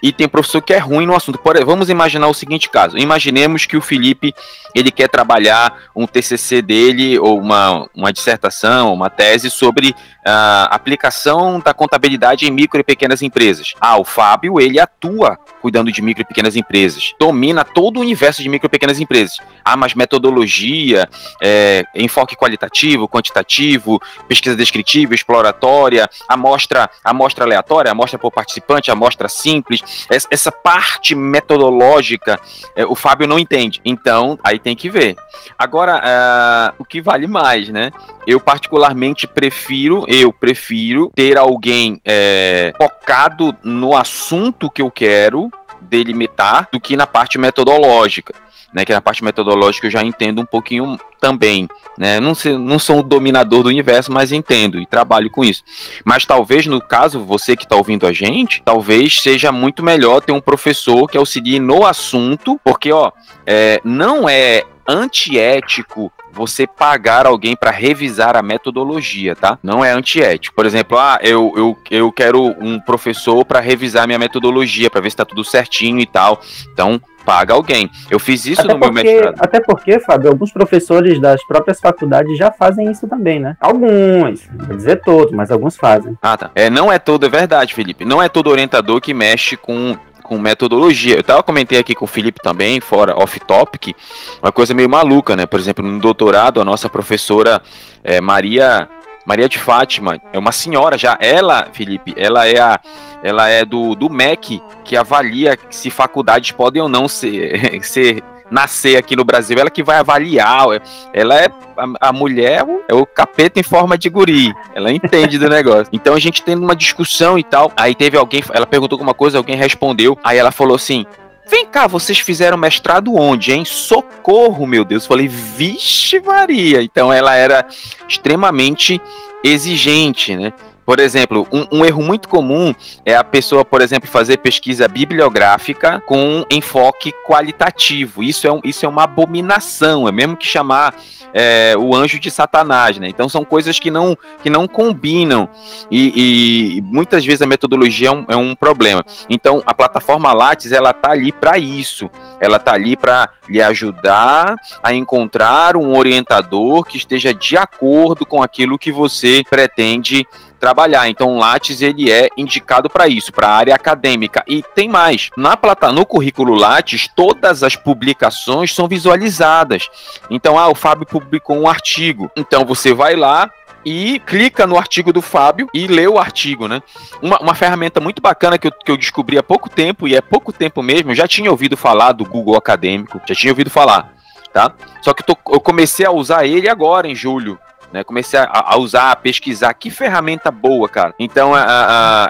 e 0.03 0.13
tem 0.13 0.29
professor 0.29 0.61
que 0.61 0.73
é 0.73 0.79
ruim 0.79 1.07
no 1.07 1.15
assunto. 1.15 1.39
Por 1.39 1.63
vamos 1.65 1.89
imaginar 1.89 2.29
o 2.29 2.35
seguinte 2.35 2.69
caso. 2.69 2.99
Imaginemos 2.99 3.67
que 3.67 3.77
o 3.77 3.81
Felipe 3.81 4.35
ele 4.75 4.91
quer 4.91 5.09
trabalhar 5.09 5.83
um 5.95 6.07
TCC 6.07 6.63
dele, 6.63 7.19
ou 7.19 7.39
uma, 7.39 7.89
uma 7.95 8.13
dissertação, 8.13 8.93
uma 8.93 9.11
tese 9.11 9.51
sobre 9.51 9.95
uh, 10.27 10.69
aplicação 10.71 11.61
da 11.61 11.75
contabilidade 11.75 12.47
em 12.47 12.51
micro 12.51 12.81
e 12.81 12.85
pequenas 12.85 13.23
empresas. 13.23 13.75
Ah, 13.81 13.99
o 13.99 14.05
Fábio, 14.05 14.61
ele 14.61 14.79
atua 14.79 15.39
cuidando 15.61 15.93
de 15.93 16.03
micro 16.03 16.23
e 16.23 16.27
pequenas 16.27 16.57
empresas, 16.57 17.15
domina 17.19 17.65
todo 17.65 17.99
o 17.99 18.01
universo 18.01 18.43
de 18.43 18.49
micro 18.49 18.67
e 18.67 18.71
pequenas 18.71 18.99
empresas. 18.99 19.39
Ah, 19.65 19.77
mas 19.77 19.95
metodologia, 19.95 21.09
é, 21.41 21.85
enfoque 21.95 22.37
qualitativo, 22.37 23.09
quantitativo, 23.09 24.01
pesquisa 24.27 24.57
descritiva, 24.57 25.15
exploratória, 25.15 26.09
amostra, 26.29 26.91
amostra 27.05 27.45
aleatória, 27.45 27.93
amostra 27.93 28.19
por 28.19 28.33
participante, 28.33 28.91
amostra 28.91 29.29
simples, 29.29 30.07
essa 30.09 30.51
parte 30.51 31.15
metodológica, 31.15 32.41
é, 32.75 32.85
o 32.85 32.95
Fábio 32.95 33.27
não 33.27 33.39
entende. 33.39 33.81
Então, 33.85 34.39
aí 34.43 34.59
tem 34.59 34.75
que 34.75 34.91
ver. 34.91 35.17
Agora, 35.59 35.99
uh, 35.99 36.75
o 36.79 36.85
que 36.85 37.01
vale 37.01 37.27
mais, 37.27 37.69
né? 37.69 37.91
Eu 38.27 38.41
particularmente 38.41 39.27
prefiro, 39.27 40.05
eu 40.13 40.31
prefiro 40.31 41.11
ter 41.15 41.39
alguém 41.39 41.99
é, 42.05 42.75
focado 42.77 43.57
no 43.65 43.97
assunto 43.97 44.71
que 44.71 44.83
eu 44.83 44.91
quero 44.91 45.51
delimitar 45.81 46.69
do 46.71 46.79
que 46.79 46.95
na 46.97 47.07
parte 47.07 47.39
metodológica. 47.39 48.35
Né, 48.75 48.87
que 48.87 48.93
na 48.93 49.03
parte 49.03 49.23
metodológica 49.23 49.87
eu 49.87 49.91
já 49.91 50.03
entendo 50.03 50.41
um 50.41 50.47
pouquinho 50.47 50.99
também. 51.21 51.69
Né? 51.99 52.19
Não, 52.21 52.35
sei, 52.35 52.57
não 52.57 52.79
sou 52.79 53.01
o 53.01 53.03
dominador 53.03 53.63
do 53.63 53.69
universo, 53.69 54.11
mas 54.11 54.33
entendo 54.33 54.81
e 54.81 54.87
trabalho 54.87 55.31
com 55.31 55.45
isso. 55.45 55.63
Mas 56.07 56.25
talvez, 56.25 56.67
no 56.67 56.81
caso, 56.81 57.21
você 57.21 57.55
que 57.55 57.65
está 57.65 57.77
ouvindo 57.77 58.07
a 58.07 58.13
gente, 58.15 58.63
talvez 58.65 59.21
seja 59.21 59.53
muito 59.53 59.83
melhor 59.83 60.23
ter 60.23 60.33
um 60.33 60.41
professor 60.41 61.07
que 61.07 61.19
auxilie 61.19 61.61
no 61.61 61.85
assunto, 61.85 62.59
porque 62.65 62.91
ó, 62.91 63.13
é, 63.47 63.79
não 63.85 64.27
é 64.27 64.65
antiético 64.89 66.11
você 66.33 66.67
pagar 66.67 67.27
alguém 67.27 67.55
para 67.55 67.71
revisar 67.71 68.37
a 68.37 68.43
metodologia, 68.43 69.37
tá? 69.37 69.59
Não 69.63 69.85
é 69.85 69.93
antiético. 69.93 70.55
Por 70.55 70.67
exemplo, 70.67 70.99
ah, 70.99 71.19
eu, 71.23 71.53
eu, 71.57 71.79
eu 71.91 72.13
quero 72.13 72.43
um 72.61 72.81
professor 72.81 73.45
para 73.45 73.61
revisar 73.61 74.07
minha 74.07 74.19
metodologia, 74.19 74.91
para 74.91 75.01
ver 75.01 75.11
se 75.11 75.15
está 75.15 75.25
tudo 75.25 75.45
certinho 75.45 76.01
e 76.01 76.07
tal. 76.07 76.41
Então, 76.73 77.01
paga 77.25 77.55
alguém. 77.55 77.91
Eu 78.11 78.19
fiz 78.19 78.45
isso 78.47 78.61
até 78.61 78.73
no 78.73 78.81
porque, 78.81 78.93
meu 78.93 79.05
mestrado. 79.05 79.35
Até 79.41 79.61
porque, 79.61 80.01
Fábio, 80.01 80.31
alguns 80.31 80.53
professores 80.53 81.21
das 81.21 81.45
próprias 81.45 81.81
faculdades 81.81 82.37
já 82.37 82.51
fazem 82.51 82.91
isso 82.91 83.07
também, 83.07 83.41
né? 83.41 83.57
Alguns, 83.61 84.49
não 84.51 84.67
vou 84.67 84.77
dizer 84.77 85.01
todos, 85.03 85.33
mas 85.33 85.51
alguns 85.51 85.77
fazem. 85.77 86.17
Ah, 86.21 86.37
tá. 86.37 86.51
É, 86.55 86.69
não 86.69 86.93
é 86.93 86.99
todo, 86.99 87.27
é 87.27 87.29
verdade, 87.29 87.75
Felipe. 87.75 88.05
Não 88.05 88.23
é 88.23 88.29
todo 88.29 88.51
orientador 88.51 89.01
que 89.01 89.15
mexe 89.15 89.57
com 89.57 89.97
com 90.23 90.39
metodologia. 90.39 91.17
Eu 91.17 91.23
tava 91.23 91.43
comentei 91.43 91.79
aqui 91.79 91.95
com 91.95 92.05
o 92.05 92.09
Felipe 92.09 92.41
também, 92.43 92.81
fora 92.81 93.17
off-topic, 93.17 93.95
uma 94.43 94.53
coisa 94.53 94.73
meio 94.75 94.89
maluca, 94.89 95.37
né? 95.37 95.47
Por 95.47 95.59
exemplo, 95.59 95.85
no 95.85 95.99
doutorado, 95.99 96.61
a 96.61 96.65
nossa 96.65 96.89
professora 96.89 97.61
é, 98.03 98.21
Maria 98.21 98.89
Maria 99.25 99.49
de 99.49 99.59
Fátima 99.59 100.21
é 100.33 100.39
uma 100.39 100.53
senhora 100.53 100.99
já. 100.99 101.17
Ela, 101.21 101.69
Felipe, 101.73 102.13
ela 102.17 102.47
é 102.47 102.59
a, 102.59 102.81
ela 103.23 103.49
é 103.49 103.65
do, 103.65 103.95
do 103.95 104.11
MEC 104.11 104.61
que 104.85 104.97
avalia 104.97 105.57
se 105.71 105.91
faculdades 105.91 106.51
podem 106.51 106.83
ou 106.83 106.89
não 106.89 107.07
ser, 107.07 107.83
ser 107.85 108.23
nascer 108.53 108.97
aqui 108.97 109.17
no 109.17 109.25
Brasil, 109.25 109.57
ela 109.59 109.71
que 109.71 109.83
vai 109.83 109.97
avaliar. 109.97 110.67
Ela 111.13 111.41
é 111.41 111.49
a, 111.77 112.09
a, 112.09 112.13
mulher, 112.13 112.65
é 112.87 112.95
o 112.95 113.07
capeta 113.07 113.59
em 113.59 113.63
forma 113.63 113.97
de 113.97 114.09
guri. 114.09 114.53
Ela 114.75 114.93
entende 114.93 115.39
do 115.39 115.49
negócio. 115.51 115.89
Então 115.93 116.15
a 116.15 116.21
gente 116.21 116.43
tendo 116.43 116.63
uma 116.63 116.77
discussão 116.77 117.39
e 117.39 117.43
tal. 117.43 117.73
Aí 117.77 117.95
teve 117.95 118.17
alguém, 118.17 118.43
ela 118.53 118.67
perguntou 118.67 118.97
alguma 118.97 119.15
coisa, 119.15 119.39
alguém 119.39 119.57
respondeu. 119.57 120.19
Aí 120.23 120.37
ela 120.37 120.53
falou 120.53 120.77
assim: 120.77 121.07
Vem 121.49 121.67
cá, 121.67 121.87
vocês 121.87 122.19
fizeram 122.19 122.57
mestrado 122.57 123.15
onde, 123.15 123.53
hein? 123.53 123.65
Socorro, 123.65 124.67
meu 124.67 124.85
Deus. 124.85 125.07
Falei, 125.07 125.27
vixe, 125.27 126.21
Maria. 126.21 126.83
Então 126.83 127.13
ela 127.13 127.35
era 127.35 127.67
extremamente 128.09 129.01
exigente, 129.43 130.37
né? 130.37 130.53
Por 130.93 131.01
exemplo, 131.01 131.49
um, 131.51 131.79
um, 131.79 131.85
erro 131.87 132.03
muito 132.03 132.29
comum 132.29 132.75
é 133.03 133.17
a 133.17 133.25
pessoa, 133.25 133.65
por 133.65 133.81
exemplo, 133.81 134.07
fazer 134.07 134.37
pesquisa 134.37 134.87
bibliográfica 134.87 136.03
com 136.05 136.45
enfoque 136.51 137.15
qualitativo. 137.27 138.23
Isso 138.23 138.47
é, 138.47 138.53
um, 138.53 138.61
isso 138.63 138.85
é 138.85 138.89
uma 138.91 139.05
abominação, 139.05 140.07
é 140.07 140.13
mesmo 140.13 140.37
que 140.37 140.47
chamar 140.47 140.95
é, 141.33 141.75
o 141.79 141.95
anjo 141.95 142.19
de 142.19 142.31
Satanás, 142.31 142.99
né? 142.99 143.09
Então 143.09 143.27
são 143.27 143.43
coisas 143.43 143.79
que 143.79 143.91
não, 143.91 144.17
que 144.43 144.51
não 144.51 144.69
combinam 144.69 145.49
e, 145.91 146.77
e 146.77 146.83
muitas 146.83 147.25
vezes 147.25 147.41
a 147.41 147.47
metodologia 147.47 148.09
é 148.09 148.13
um, 148.13 148.25
é 148.29 148.37
um, 148.37 148.55
problema. 148.55 149.03
Então 149.31 149.63
a 149.65 149.73
plataforma 149.73 150.33
Lattes 150.33 150.73
ela 150.73 150.93
tá 150.93 151.13
ali 151.13 151.33
para 151.33 151.57
isso, 151.57 152.11
ela 152.39 152.59
tá 152.59 152.75
ali 152.75 152.97
para 152.97 153.31
lhe 153.49 153.63
ajudar 153.63 154.57
a 154.83 154.93
encontrar 154.93 155.75
um 155.75 155.97
orientador 155.97 156.85
que 156.85 156.99
esteja 156.99 157.33
de 157.33 157.57
acordo 157.57 158.27
com 158.27 158.43
aquilo 158.43 158.79
que 158.79 158.93
você 158.93 159.43
pretende 159.49 160.27
trabalhar. 160.63 161.09
Então, 161.09 161.35
o 161.35 161.39
Lattes 161.39 161.83
ele 161.83 162.09
é 162.09 162.29
indicado 162.37 162.89
para 162.89 163.09
isso, 163.09 163.33
para 163.33 163.49
a 163.49 163.57
área 163.57 163.75
acadêmica. 163.75 164.45
E 164.47 164.63
tem 164.77 164.89
mais, 164.89 165.29
na 165.37 165.57
plata, 165.57 165.91
no 165.91 166.07
currículo 166.07 166.55
Lattes, 166.55 167.09
todas 167.09 167.65
as 167.65 167.75
publicações 167.75 168.73
são 168.73 168.87
visualizadas. 168.87 169.89
Então, 170.31 170.57
ah, 170.57 170.69
o 170.69 170.75
Fábio 170.77 171.05
publicou 171.05 171.57
um 171.57 171.67
artigo. 171.67 172.31
Então, 172.37 172.65
você 172.65 172.95
vai 172.95 173.17
lá, 173.17 173.51
e 173.85 174.21
clica 174.21 174.65
no 174.65 174.79
artigo 174.79 175.13
do 175.13 175.21
Fábio 175.21 175.69
e 175.75 175.89
lê 175.89 176.07
o 176.07 176.17
artigo, 176.17 176.69
né? 176.69 176.81
Uma, 177.21 177.41
uma 177.41 177.55
ferramenta 177.57 178.01
muito 178.01 178.23
bacana 178.23 178.57
que 178.57 178.69
eu, 178.69 178.71
que 178.71 178.93
eu 178.93 178.97
descobri 178.97 179.37
há 179.37 179.43
pouco 179.43 179.69
tempo, 179.69 180.07
e 180.07 180.15
é 180.15 180.21
pouco 180.21 180.53
tempo 180.53 180.81
mesmo, 180.81 181.13
já 181.13 181.27
tinha 181.27 181.51
ouvido 181.51 181.77
falar 181.77 182.13
do 182.13 182.25
Google 182.25 182.55
Acadêmico, 182.55 183.21
já 183.27 183.35
tinha 183.35 183.53
ouvido 183.53 183.71
falar, 183.71 184.13
tá? 184.53 184.73
Só 185.01 185.13
que 185.13 185.25
tô, 185.25 185.37
eu 185.49 185.61
comecei 185.61 186.07
a 186.07 186.13
usar 186.13 186.47
ele 186.47 186.69
agora, 186.69 187.09
em 187.09 187.15
julho. 187.17 187.59
Né, 187.93 188.03
comecei 188.03 188.39
a, 188.39 188.49
a, 188.51 188.79
usar, 188.79 189.13
a 189.13 189.17
pesquisar. 189.17 189.75
Que 189.75 189.91
ferramenta 189.91 190.51
boa, 190.51 190.89
cara. 190.89 191.15
Então, 191.19 191.53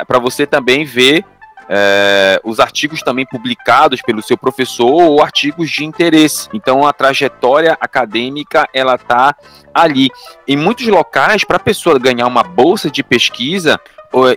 para 0.06 0.18
você 0.18 0.46
também 0.46 0.84
ver 0.84 1.24
é, 1.68 2.40
os 2.44 2.60
artigos 2.60 3.00
também 3.02 3.24
publicados 3.24 4.02
pelo 4.02 4.22
seu 4.22 4.36
professor 4.36 4.90
ou 4.90 5.22
artigos 5.22 5.70
de 5.70 5.84
interesse. 5.84 6.48
Então, 6.52 6.86
a 6.86 6.92
trajetória 6.92 7.76
acadêmica 7.80 8.68
ela 8.74 8.98
tá 8.98 9.34
ali. 9.72 10.10
Em 10.46 10.56
muitos 10.56 10.86
locais, 10.86 11.44
para 11.44 11.56
a 11.56 11.60
pessoa 11.60 11.98
ganhar 11.98 12.26
uma 12.26 12.42
bolsa 12.42 12.90
de 12.90 13.02
pesquisa, 13.02 13.80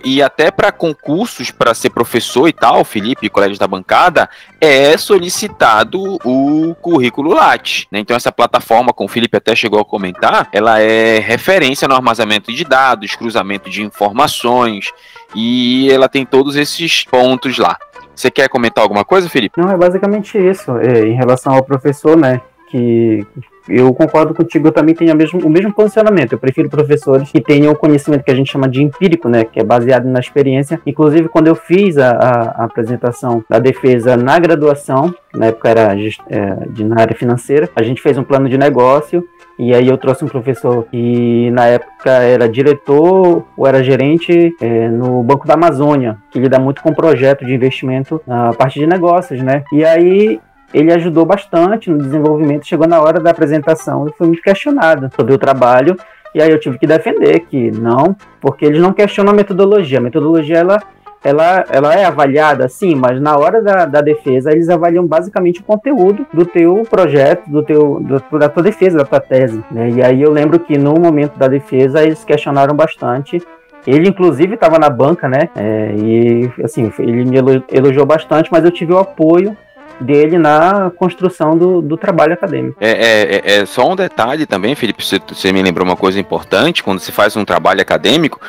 e 0.04 0.22
até 0.22 0.50
para 0.50 0.72
concursos 0.72 1.50
para 1.50 1.74
ser 1.74 1.90
professor 1.90 2.48
e 2.48 2.52
tal, 2.52 2.84
Felipe, 2.84 3.28
colegas 3.28 3.58
da 3.58 3.66
bancada, 3.66 4.28
é 4.60 4.96
solicitado 4.96 6.18
o 6.24 6.74
currículo 6.80 7.34
Lattes. 7.34 7.86
Né? 7.90 8.00
Então 8.00 8.16
essa 8.16 8.32
plataforma, 8.32 8.92
como 8.92 9.08
o 9.08 9.12
Felipe 9.12 9.36
até 9.36 9.54
chegou 9.54 9.80
a 9.80 9.84
comentar, 9.84 10.48
ela 10.52 10.80
é 10.80 11.18
referência 11.18 11.86
no 11.86 11.94
armazenamento 11.94 12.52
de 12.52 12.64
dados, 12.64 13.14
cruzamento 13.14 13.68
de 13.68 13.82
informações 13.82 14.92
e 15.34 15.90
ela 15.90 16.08
tem 16.08 16.24
todos 16.24 16.56
esses 16.56 17.04
pontos 17.04 17.58
lá. 17.58 17.76
Você 18.14 18.30
quer 18.30 18.48
comentar 18.48 18.82
alguma 18.82 19.04
coisa, 19.04 19.28
Felipe? 19.28 19.60
Não, 19.60 19.70
é 19.70 19.76
basicamente 19.76 20.38
isso. 20.38 20.78
É, 20.78 21.06
em 21.06 21.14
relação 21.14 21.52
ao 21.52 21.62
professor, 21.62 22.16
né? 22.16 22.40
Que 22.68 23.26
eu 23.68 23.92
concordo 23.92 24.32
contigo, 24.32 24.68
eu 24.68 24.72
também 24.72 24.94
tenho 24.94 25.14
mesmo, 25.16 25.40
o 25.40 25.50
mesmo 25.50 25.72
posicionamento. 25.72 26.32
Eu 26.32 26.38
prefiro 26.38 26.68
professores 26.68 27.30
que 27.30 27.40
tenham 27.40 27.72
o 27.72 27.76
conhecimento 27.76 28.24
que 28.24 28.30
a 28.30 28.34
gente 28.34 28.50
chama 28.50 28.68
de 28.68 28.82
empírico, 28.82 29.28
né? 29.28 29.44
Que 29.44 29.60
é 29.60 29.64
baseado 29.64 30.04
na 30.06 30.20
experiência. 30.20 30.80
Inclusive, 30.86 31.28
quando 31.28 31.48
eu 31.48 31.54
fiz 31.54 31.98
a, 31.98 32.10
a, 32.10 32.62
a 32.62 32.64
apresentação 32.64 33.44
da 33.48 33.58
defesa 33.58 34.16
na 34.16 34.38
graduação, 34.38 35.14
na 35.34 35.46
época 35.46 35.68
era 35.68 35.94
é, 36.28 36.66
de, 36.70 36.84
na 36.84 37.00
área 37.00 37.16
financeira, 37.16 37.68
a 37.74 37.82
gente 37.82 38.00
fez 38.00 38.16
um 38.16 38.24
plano 38.24 38.48
de 38.48 38.56
negócio 38.56 39.24
e 39.58 39.74
aí 39.74 39.88
eu 39.88 39.96
trouxe 39.96 40.24
um 40.24 40.28
professor 40.28 40.86
que 40.90 41.50
na 41.50 41.64
época 41.64 42.10
era 42.10 42.48
diretor 42.48 43.44
ou 43.56 43.66
era 43.66 43.82
gerente 43.82 44.54
é, 44.60 44.88
no 44.88 45.22
Banco 45.22 45.46
da 45.46 45.54
Amazônia, 45.54 46.18
que 46.30 46.38
lida 46.38 46.58
muito 46.58 46.82
com 46.82 46.92
projeto 46.92 47.44
de 47.44 47.54
investimento 47.54 48.20
na 48.26 48.52
parte 48.52 48.78
de 48.78 48.86
negócios, 48.86 49.42
né? 49.42 49.64
E 49.72 49.84
aí 49.84 50.38
ele 50.72 50.92
ajudou 50.92 51.24
bastante 51.24 51.90
no 51.90 51.98
desenvolvimento. 51.98 52.66
Chegou 52.66 52.86
na 52.86 53.00
hora 53.00 53.20
da 53.20 53.30
apresentação 53.30 54.08
e 54.08 54.12
foi 54.12 54.26
muito 54.26 54.42
questionado 54.42 55.10
sobre 55.14 55.34
o 55.34 55.38
trabalho. 55.38 55.96
E 56.34 56.42
aí 56.42 56.50
eu 56.50 56.60
tive 56.60 56.78
que 56.78 56.86
defender 56.86 57.40
que 57.40 57.70
não, 57.70 58.14
porque 58.40 58.64
eles 58.64 58.80
não 58.80 58.92
questionam 58.92 59.32
a 59.32 59.34
metodologia. 59.34 59.98
A 59.98 60.02
metodologia 60.02 60.58
ela, 60.58 60.82
ela, 61.24 61.64
ela 61.70 61.94
é 61.94 62.04
avaliada, 62.04 62.68
sim, 62.68 62.94
mas 62.94 63.20
na 63.20 63.36
hora 63.36 63.62
da, 63.62 63.86
da 63.86 64.00
defesa 64.00 64.52
eles 64.52 64.68
avaliam 64.68 65.06
basicamente 65.06 65.60
o 65.60 65.64
conteúdo 65.64 66.26
do 66.34 66.44
teu 66.44 66.82
projeto, 66.88 67.48
do 67.48 67.62
teu, 67.62 68.00
do, 68.00 68.38
da 68.38 68.48
tua 68.48 68.62
defesa, 68.62 68.98
da 68.98 69.04
tua 69.04 69.20
tese. 69.20 69.64
Né? 69.70 69.90
E 69.90 70.02
aí 70.02 70.20
eu 70.20 70.30
lembro 70.30 70.58
que 70.58 70.76
no 70.76 70.94
momento 70.94 71.38
da 71.38 71.48
defesa 71.48 72.02
eles 72.02 72.22
questionaram 72.22 72.74
bastante 72.74 73.40
ele, 73.86 74.08
inclusive, 74.08 74.54
estava 74.54 74.80
na 74.80 74.90
banca, 74.90 75.28
né? 75.28 75.48
É, 75.54 75.94
e, 75.96 76.50
assim, 76.64 76.92
ele 76.98 77.24
me 77.24 77.36
elogiou 77.70 78.04
bastante, 78.04 78.50
mas 78.50 78.64
eu 78.64 78.70
tive 78.72 78.92
o 78.92 78.98
apoio 78.98 79.56
dele 80.00 80.38
na 80.38 80.90
construção 80.90 81.56
do, 81.56 81.80
do 81.80 81.96
trabalho 81.96 82.34
acadêmico. 82.34 82.76
É, 82.80 82.90
é, 82.90 83.36
é, 83.36 83.58
é 83.60 83.66
só 83.66 83.90
um 83.90 83.96
detalhe 83.96 84.46
também, 84.46 84.74
Felipe, 84.74 85.04
você, 85.04 85.20
você, 85.26 85.52
me 85.52 85.62
lembrou 85.62 85.86
uma 85.86 85.96
coisa 85.96 86.20
importante, 86.20 86.82
quando 86.82 87.00
se 87.00 87.12
faz 87.12 87.36
um 87.36 87.44
trabalho 87.44 87.80
acadêmico, 87.80 88.40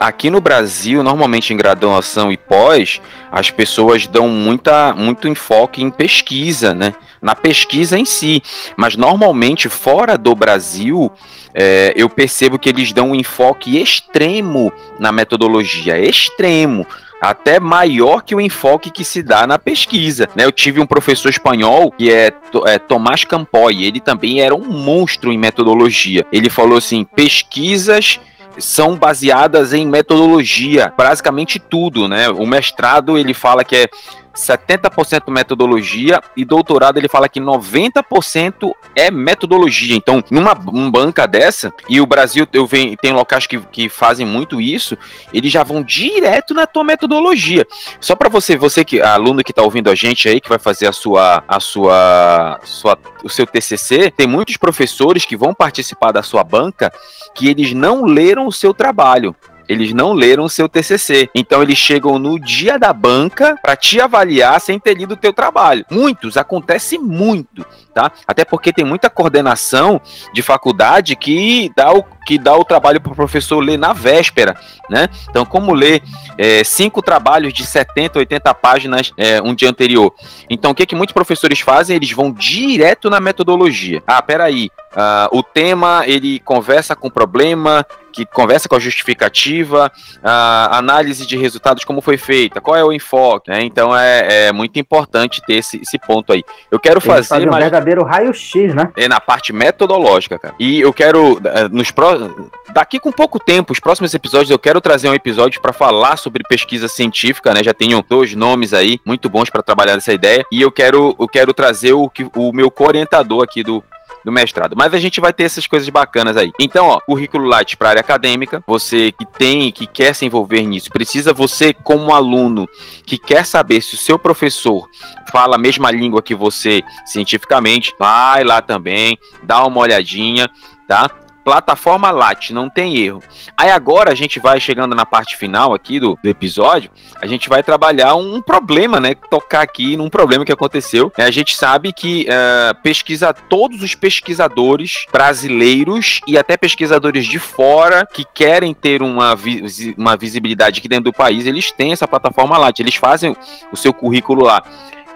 aqui 0.00 0.30
no 0.30 0.40
Brasil, 0.40 1.02
normalmente 1.02 1.52
em 1.52 1.56
graduação 1.56 2.32
e 2.32 2.36
pós, 2.36 3.00
as 3.30 3.50
pessoas 3.50 4.06
dão 4.06 4.28
muita, 4.28 4.94
muito 4.94 5.28
enfoque 5.28 5.82
em 5.82 5.90
pesquisa, 5.90 6.74
né? 6.74 6.94
Na 7.20 7.34
pesquisa 7.34 7.98
em 7.98 8.04
si, 8.04 8.42
mas 8.76 8.96
normalmente 8.96 9.68
fora 9.68 10.18
do 10.18 10.34
Brasil, 10.34 11.10
é, 11.54 11.92
eu 11.96 12.08
percebo 12.08 12.58
que 12.58 12.68
eles 12.68 12.92
dão 12.92 13.10
um 13.10 13.14
enfoque 13.14 13.80
extremo 13.80 14.72
na 14.98 15.10
metodologia, 15.10 15.98
extremo 15.98 16.86
até 17.20 17.58
maior 17.58 18.22
que 18.22 18.34
o 18.34 18.40
enfoque 18.40 18.90
que 18.90 19.04
se 19.04 19.22
dá 19.22 19.46
na 19.46 19.58
pesquisa. 19.58 20.28
Né? 20.34 20.44
Eu 20.44 20.52
tive 20.52 20.80
um 20.80 20.86
professor 20.86 21.28
espanhol 21.28 21.90
que 21.92 22.12
é, 22.12 22.32
é 22.66 22.78
Tomás 22.78 23.24
Campoy, 23.24 23.84
ele 23.84 24.00
também 24.00 24.40
era 24.40 24.54
um 24.54 24.64
monstro 24.64 25.32
em 25.32 25.38
metodologia. 25.38 26.26
Ele 26.32 26.50
falou 26.50 26.78
assim: 26.78 27.04
pesquisas 27.04 28.20
são 28.58 28.96
baseadas 28.96 29.72
em 29.72 29.86
metodologia, 29.86 30.92
basicamente 30.96 31.58
tudo, 31.58 32.08
né? 32.08 32.28
O 32.30 32.46
mestrado 32.46 33.18
ele 33.18 33.34
fala 33.34 33.64
que 33.64 33.76
é 33.76 33.88
70% 34.36 35.30
metodologia 35.30 36.20
e 36.36 36.44
doutorado 36.44 36.98
ele 36.98 37.08
fala 37.08 37.28
que 37.28 37.40
90% 37.40 38.72
é 38.94 39.10
metodologia. 39.10 39.96
Então, 39.96 40.22
numa 40.30 40.56
um 40.72 40.90
banca 40.90 41.26
dessa, 41.26 41.72
e 41.88 42.00
o 42.00 42.06
Brasil 42.06 42.46
eu 42.52 42.66
venho, 42.66 42.96
tem 42.96 43.12
locais 43.12 43.46
que, 43.46 43.58
que 43.58 43.88
fazem 43.88 44.26
muito 44.26 44.60
isso, 44.60 44.96
eles 45.32 45.50
já 45.50 45.62
vão 45.62 45.82
direto 45.82 46.54
na 46.54 46.66
tua 46.66 46.84
metodologia. 46.84 47.66
Só 48.00 48.14
para 48.14 48.28
você, 48.28 48.56
você 48.56 48.84
que 48.84 49.00
aluno 49.00 49.42
que 49.42 49.52
está 49.52 49.62
ouvindo 49.62 49.90
a 49.90 49.94
gente 49.94 50.28
aí 50.28 50.40
que 50.40 50.48
vai 50.48 50.58
fazer 50.58 50.86
a 50.86 50.92
sua 50.92 51.42
a 51.48 51.60
sua, 51.60 52.60
sua 52.62 52.98
o 53.24 53.28
seu 53.28 53.46
TCC, 53.46 54.10
tem 54.10 54.26
muitos 54.26 54.56
professores 54.56 55.24
que 55.24 55.36
vão 55.36 55.54
participar 55.54 56.12
da 56.12 56.22
sua 56.22 56.44
banca 56.44 56.92
que 57.34 57.48
eles 57.48 57.72
não 57.72 58.04
leram 58.04 58.46
o 58.46 58.52
seu 58.52 58.72
trabalho 58.72 59.34
eles 59.68 59.92
não 59.92 60.12
leram 60.12 60.44
o 60.44 60.48
seu 60.48 60.68
TCC. 60.68 61.28
Então 61.34 61.62
eles 61.62 61.78
chegam 61.78 62.18
no 62.18 62.38
dia 62.38 62.78
da 62.78 62.92
banca 62.92 63.56
para 63.60 63.76
te 63.76 64.00
avaliar 64.00 64.60
sem 64.60 64.78
ter 64.78 64.94
lido 64.94 65.14
o 65.14 65.16
teu 65.16 65.32
trabalho. 65.32 65.84
Muitos, 65.90 66.36
acontece 66.36 66.98
muito, 66.98 67.64
tá? 67.94 68.10
Até 68.26 68.44
porque 68.44 68.72
tem 68.72 68.84
muita 68.84 69.10
coordenação 69.10 70.00
de 70.32 70.42
faculdade 70.42 71.16
que 71.16 71.70
dá 71.76 71.92
o, 71.92 72.02
que 72.02 72.38
dá 72.38 72.56
o 72.56 72.64
trabalho 72.64 73.00
para 73.00 73.12
o 73.12 73.16
professor 73.16 73.60
ler 73.60 73.78
na 73.78 73.92
véspera, 73.92 74.56
né? 74.88 75.08
Então, 75.28 75.44
como 75.44 75.74
ler 75.74 76.02
é, 76.38 76.62
cinco 76.64 77.02
trabalhos 77.02 77.52
de 77.52 77.64
70, 77.66 78.18
80 78.18 78.54
páginas 78.54 79.12
é, 79.16 79.40
um 79.42 79.54
dia 79.54 79.70
anterior? 79.70 80.12
Então, 80.48 80.70
o 80.70 80.74
que, 80.74 80.86
que 80.86 80.94
muitos 80.94 81.14
professores 81.14 81.60
fazem? 81.60 81.96
Eles 81.96 82.12
vão 82.12 82.32
direto 82.32 83.10
na 83.10 83.20
metodologia. 83.20 84.02
Ah, 84.06 84.22
peraí, 84.22 84.70
Uh, 84.96 85.28
o 85.30 85.42
tema 85.42 86.04
ele 86.06 86.40
conversa 86.40 86.96
com 86.96 87.08
o 87.08 87.10
problema, 87.10 87.84
que 88.16 88.24
conversa 88.24 88.66
com 88.66 88.74
a 88.74 88.78
justificativa, 88.78 89.92
a 90.22 90.78
análise 90.78 91.26
de 91.26 91.36
resultados, 91.36 91.84
como 91.84 92.00
foi 92.00 92.16
feita, 92.16 92.62
qual 92.62 92.74
é 92.74 92.82
o 92.82 92.90
enfoque. 92.90 93.50
Né? 93.50 93.62
Então 93.62 93.94
é, 93.94 94.46
é, 94.46 94.52
muito 94.52 94.78
importante 94.78 95.42
ter 95.46 95.56
esse, 95.56 95.78
esse 95.82 95.98
ponto 95.98 96.32
aí. 96.32 96.42
Eu 96.70 96.80
quero 96.80 96.98
fazer. 96.98 97.28
Fazer 97.28 97.48
um 97.48 97.50
mais... 97.50 97.64
verdadeiro 97.64 98.02
raio-x, 98.02 98.74
né? 98.74 98.90
É 98.96 99.06
na 99.06 99.20
parte 99.20 99.52
metodológica, 99.52 100.38
cara. 100.38 100.54
E 100.58 100.80
eu 100.80 100.92
quero, 100.94 101.38
eh, 101.44 101.68
nos 101.68 101.90
pro... 101.90 102.50
daqui 102.72 102.98
com 102.98 103.12
pouco 103.12 103.38
tempo, 103.38 103.72
os 103.72 103.80
próximos 103.80 104.14
episódios, 104.14 104.50
eu 104.50 104.58
quero 104.58 104.80
trazer 104.80 105.10
um 105.10 105.14
episódio 105.14 105.60
para 105.60 105.74
falar 105.74 106.16
sobre 106.16 106.42
pesquisa 106.48 106.88
científica, 106.88 107.52
né? 107.52 107.62
Já 107.62 107.74
tenho 107.74 108.02
dois 108.08 108.34
nomes 108.34 108.72
aí 108.72 108.98
muito 109.04 109.28
bons 109.28 109.50
para 109.50 109.62
trabalhar 109.62 109.94
nessa 109.94 110.12
ideia. 110.12 110.42
E 110.50 110.62
eu 110.62 110.72
quero, 110.72 111.14
eu 111.18 111.28
quero 111.28 111.52
trazer 111.52 111.92
o, 111.92 112.10
o 112.34 112.52
meu 112.52 112.70
co-orientador 112.70 113.44
aqui 113.44 113.62
do, 113.62 113.84
do 114.26 114.32
mestrado. 114.32 114.74
Mas 114.76 114.92
a 114.92 114.98
gente 114.98 115.20
vai 115.20 115.32
ter 115.32 115.44
essas 115.44 115.68
coisas 115.68 115.88
bacanas 115.88 116.36
aí. 116.36 116.50
Então, 116.58 116.88
ó, 116.88 116.98
currículo 116.98 117.46
light 117.46 117.76
para 117.76 117.90
área 117.90 118.00
acadêmica, 118.00 118.60
você 118.66 119.12
que 119.12 119.24
tem, 119.24 119.70
que 119.70 119.86
quer 119.86 120.16
se 120.16 120.26
envolver 120.26 120.62
nisso, 120.62 120.90
precisa 120.90 121.32
você 121.32 121.72
como 121.72 122.12
aluno 122.12 122.68
que 123.04 123.18
quer 123.18 123.46
saber 123.46 123.80
se 123.80 123.94
o 123.94 123.96
seu 123.96 124.18
professor 124.18 124.88
fala 125.30 125.54
a 125.54 125.58
mesma 125.58 125.92
língua 125.92 126.20
que 126.20 126.34
você 126.34 126.82
cientificamente, 127.06 127.94
vai 127.96 128.42
lá 128.42 128.60
também, 128.60 129.16
dá 129.44 129.64
uma 129.64 129.78
olhadinha, 129.78 130.50
tá? 130.88 131.08
Plataforma 131.46 132.10
Lat, 132.10 132.50
não 132.50 132.68
tem 132.68 132.96
erro. 132.96 133.22
Aí 133.56 133.70
agora 133.70 134.10
a 134.10 134.16
gente 134.16 134.40
vai 134.40 134.58
chegando 134.58 134.96
na 134.96 135.06
parte 135.06 135.36
final 135.36 135.72
aqui 135.72 136.00
do, 136.00 136.18
do 136.20 136.28
episódio, 136.28 136.90
a 137.22 137.26
gente 137.28 137.48
vai 137.48 137.62
trabalhar 137.62 138.16
um, 138.16 138.42
problema, 138.42 138.98
né? 138.98 139.14
Tocar 139.14 139.60
aqui 139.60 139.96
num 139.96 140.10
problema 140.10 140.44
que 140.44 140.50
aconteceu. 140.50 141.12
A 141.16 141.30
gente 141.30 141.54
sabe 141.54 141.92
que 141.92 142.26
uh, 142.28 142.74
pesquisa 142.82 143.32
todos 143.32 143.80
os 143.80 143.94
pesquisadores 143.94 145.06
brasileiros 145.12 146.20
e 146.26 146.36
até 146.36 146.56
pesquisadores 146.56 147.24
de 147.24 147.38
fora 147.38 148.04
que 148.12 148.24
querem 148.24 148.74
ter 148.74 149.00
uma, 149.00 149.36
vi 149.36 149.94
uma 149.96 150.16
visibilidade 150.16 150.80
aqui 150.80 150.88
dentro 150.88 151.04
do 151.04 151.12
país, 151.12 151.46
eles 151.46 151.70
têm 151.70 151.92
essa 151.92 152.08
plataforma 152.08 152.58
Lat, 152.58 152.80
eles 152.80 152.96
fazem 152.96 153.36
o 153.70 153.76
seu 153.76 153.94
currículo 153.94 154.44
lá. 154.44 154.64